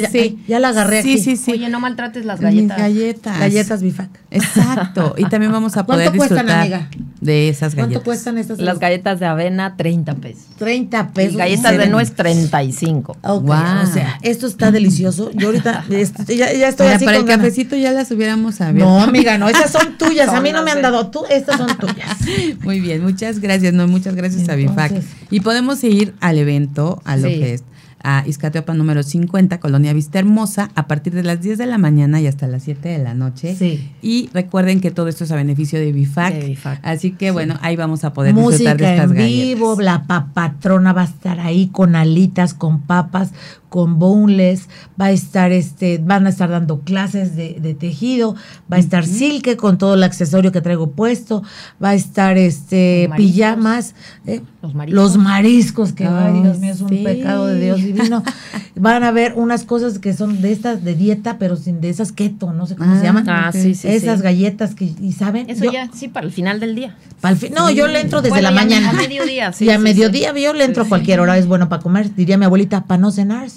[0.47, 2.77] ya, la agarré sí, Sí, sí, Oye, no maltrates las galletas.
[2.77, 3.39] galletas.
[3.39, 4.09] Galletas bifac.
[4.31, 5.13] Exacto.
[5.17, 6.89] Y también vamos a poder disfrutar amiga?
[7.23, 7.93] De esas galletas.
[7.93, 8.59] ¿Cuánto cuestan estas?
[8.59, 10.43] Las galletas de avena, 30 pesos.
[10.57, 11.33] 30 pesos.
[11.33, 13.17] Y galletas de nuez, 35.
[13.21, 13.47] Okay.
[13.47, 13.55] Wow.
[13.83, 15.31] O sea, esto está delicioso.
[15.33, 18.89] Yo ahorita este, ya, estoy así para el cafecito ya las hubiéramos abierto.
[18.89, 20.29] No, amiga, no, esas son tuyas.
[20.29, 22.17] a mí no me han dado tú, estas son tuyas.
[22.63, 23.73] Muy bien, muchas gracias.
[23.73, 24.93] No, muchas gracias a Bifac.
[25.29, 27.63] Y podemos ir al evento, a lo que es
[28.03, 32.19] a Izcateopa número 50, Colonia Vista Hermosa, a partir de las 10 de la mañana
[32.19, 33.55] y hasta las 7 de la noche.
[33.55, 33.91] Sí.
[34.01, 36.35] Y recuerden que todo esto es a beneficio de Bifac.
[36.83, 40.91] Así que bueno, ahí vamos a poder Música disfrutar de estas en vivo, la papatrona
[40.91, 43.31] va a estar ahí con alitas, con papas,
[43.73, 44.69] con boneless,
[45.01, 48.35] va a estar este, van a estar dando clases de, tejido,
[48.71, 51.41] va a estar silke con todo el accesorio que traigo puesto,
[51.83, 53.95] va a estar este pijamas,
[54.27, 54.75] eh, los,
[55.17, 55.91] mariscos.
[55.91, 58.23] que Dios mío, es un pecado de Dios divino.
[58.75, 62.11] van a ver unas cosas que son de estas de dieta, pero sin de esas
[62.11, 63.27] keto, no sé cómo se ah, llaman.
[63.27, 65.49] Ah, sí, sí, esas galletas que y saben.
[65.49, 66.95] Eso ya sí para el final del día.
[67.21, 68.91] Para el no, yo le entro desde la mañana.
[68.91, 69.65] A mediodía, sí.
[69.65, 72.45] Y a mediodía yo le entro a cualquier hora, es bueno para comer, diría mi
[72.45, 73.47] abuelita, para no cenar.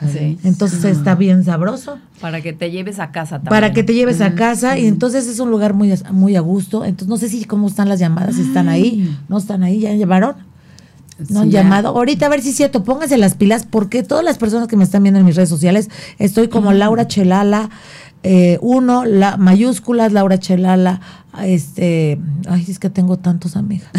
[0.00, 1.98] Entonces está bien sabroso.
[2.20, 3.50] Para que te lleves a casa también.
[3.50, 6.84] Para que te lleves a casa y entonces es un lugar muy, muy a gusto.
[6.84, 9.92] Entonces no sé si cómo están las llamadas, si están ahí, no están ahí, ya
[9.94, 10.34] llevaron.
[11.30, 11.88] No han llamado.
[11.88, 14.84] Ahorita a ver si es cierto, pónganse las pilas porque todas las personas que me
[14.84, 15.88] están viendo en mis redes sociales,
[16.18, 17.70] estoy como Laura Chelala,
[18.22, 21.00] eh, uno, la mayúsculas, Laura Chelala,
[21.44, 22.18] este,
[22.48, 23.88] ay, es que tengo tantos amigos.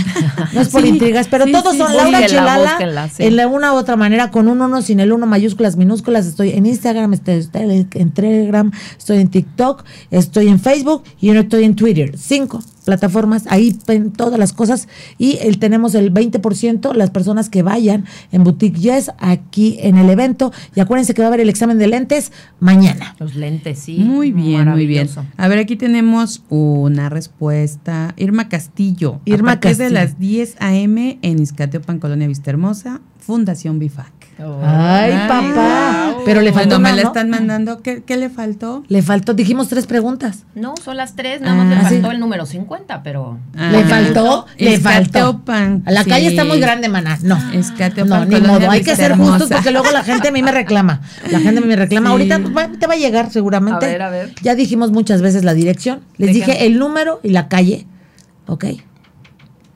[0.53, 2.77] No es por intrigas, pero todos son Laura Chelala
[3.17, 6.25] en la una u otra manera, con un uno, sin el uno, mayúsculas, minúsculas.
[6.25, 7.47] Estoy en Instagram, estoy
[7.93, 12.17] en Telegram, estoy en TikTok, estoy en Facebook y yo estoy en Twitter.
[12.17, 17.61] Cinco plataformas, ahí ven todas las cosas y el, tenemos el 20% las personas que
[17.61, 21.49] vayan en Boutique Yes aquí en el evento y acuérdense que va a haber el
[21.49, 22.31] examen de lentes
[22.61, 23.13] mañana.
[23.19, 23.97] Los lentes, sí.
[23.97, 25.09] Muy bien, muy bien.
[25.35, 27.26] A ver, aquí tenemos una respuesta.
[28.17, 29.21] Irma Castillo.
[29.25, 29.85] Irma a Castillo.
[29.85, 31.19] de las 10 a.m.
[31.21, 34.16] en Izcateopan, Colonia Vista Hermosa, Fundación Bifac.
[34.39, 36.15] Ay, papá.
[36.25, 36.79] Pero le faltó.
[36.79, 37.81] me la están mandando.
[37.81, 38.83] ¿Qué, le faltó?
[38.87, 40.45] Le faltó, dijimos tres preguntas.
[40.55, 43.39] No, son las tres, nada más le ah, faltó el número 50, pero.
[43.57, 45.41] Ah, le faltó, le faltó.
[45.85, 47.17] La calle está muy grande, maná.
[47.23, 47.39] No.
[48.05, 48.69] no, ni modo.
[48.69, 51.01] Hay que ser justos porque luego la gente a mí me reclama.
[51.31, 52.11] La gente a mí me reclama.
[52.11, 52.39] Ahorita
[52.79, 53.85] te va a llegar seguramente.
[53.85, 54.33] A ver, a ver.
[54.41, 56.01] Ya dijimos muchas veces la dirección.
[56.17, 57.87] Les dije el número y la calle.
[58.47, 58.65] ¿Ok?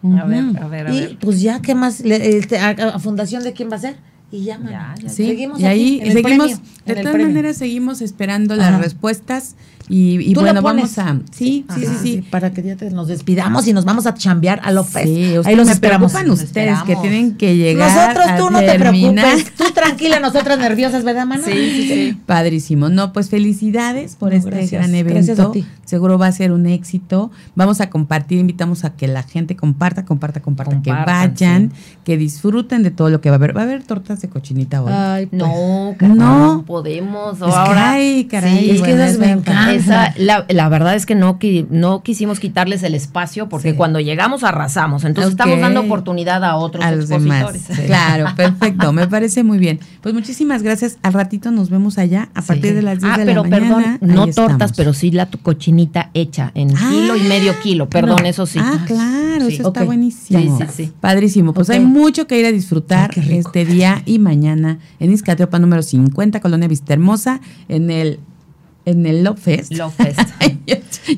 [0.03, 2.01] A ver, a ver, a y pues ya, ¿qué más?
[2.01, 3.97] Este, a, fundación de quién va a ser?
[4.31, 4.59] Y ya,
[5.07, 9.55] seguimos y ahí seguimos de todas maneras seguimos esperando las respuestas
[9.93, 11.19] y, bueno, vamos a.
[11.31, 14.71] Sí, sí, sí, sí, Para que ya nos despidamos y nos vamos a chambear a
[14.71, 16.13] lo Sí, Ahí los esperamos.
[16.13, 18.15] ustedes que tienen que llegar.
[18.15, 19.51] Nosotros tú no te preocupes.
[19.57, 21.43] Tú tranquila, nosotras nerviosas, ¿verdad, Mana?
[21.43, 22.17] Sí, sí, sí.
[22.25, 22.89] Padrísimo.
[22.89, 25.53] No, pues felicidades por este gran evento.
[25.85, 27.31] Seguro va a ser un éxito.
[27.55, 31.73] Vamos a compartir, invitamos a que la gente comparta, comparta, comparta, que vayan,
[32.05, 33.55] que disfruten de todo lo que va a haber.
[33.55, 34.91] Va a haber tortas de cochinita hoy.
[34.93, 35.39] Ay, pues.
[35.39, 37.41] no, no, podemos.
[37.41, 39.41] ahora, ay, caray, es que esas me
[40.17, 45.03] la, verdad es que no, no quisimos quitarles el espacio porque cuando llegamos arrasamos.
[45.03, 47.63] Entonces estamos dando oportunidad a otros expositores.
[47.85, 48.93] Claro, perfecto.
[48.93, 49.79] Me parece muy bien.
[50.01, 50.97] Pues muchísimas gracias.
[51.01, 53.97] Al ratito nos vemos allá a partir de las 10 ah, de pero la mañana.
[53.99, 57.89] perdón, no tortas, pero sí la cochinita hecha en ah, kilo y medio kilo.
[57.89, 58.59] Perdón, eso sí.
[58.61, 60.57] Ah, claro, eso está buenísimo.
[60.57, 60.93] Sí, sí, sí.
[60.99, 61.53] Padrísimo.
[61.53, 66.39] Pues hay mucho que ir a disfrutar este día y mañana en Izcateopa número 50,
[66.41, 68.19] Colonia Vista Hermosa, en el
[68.85, 69.73] en el Love Fest.
[69.73, 70.19] Love Fest.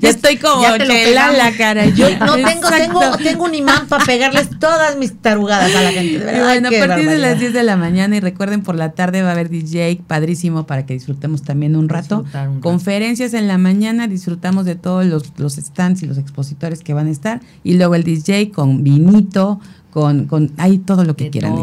[0.02, 1.86] ya estoy como que la cara.
[1.88, 6.20] Yo no tengo, tengo, tengo un imán para pegarles todas mis tarugadas a la gente.
[6.20, 8.91] De verdad, bueno, a partir de las 10 de la mañana y recuerden por la
[8.91, 12.26] tarde va a haber DJ padrísimo para que disfrutemos también un rato.
[12.60, 17.08] Conferencias en la mañana, disfrutamos de todos los, los stands y los expositores que van
[17.08, 17.41] a estar.
[17.64, 19.60] Y luego el DJ con vinito,
[19.94, 21.56] con, con ahí todo lo que quieran.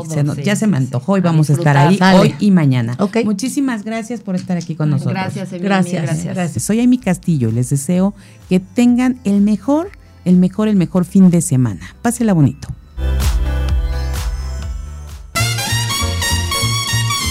[0.45, 2.97] ya se me antojó y vamos a estar ahí hoy y mañana.
[3.24, 5.14] Muchísimas gracias por estar aquí con nosotros.
[5.14, 6.62] Gracias, gracias, gracias, gracias.
[6.62, 8.14] Soy Amy Castillo y les deseo
[8.49, 9.91] que tengan el mejor,
[10.24, 11.97] el mejor, el mejor fin de semana.
[12.03, 12.68] Pásela bonito.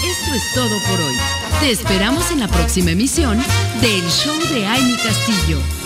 [0.04, 1.16] Esto es todo por hoy.
[1.62, 3.38] Te esperamos en la próxima emisión
[3.82, 5.78] del Show de Amy Castillo.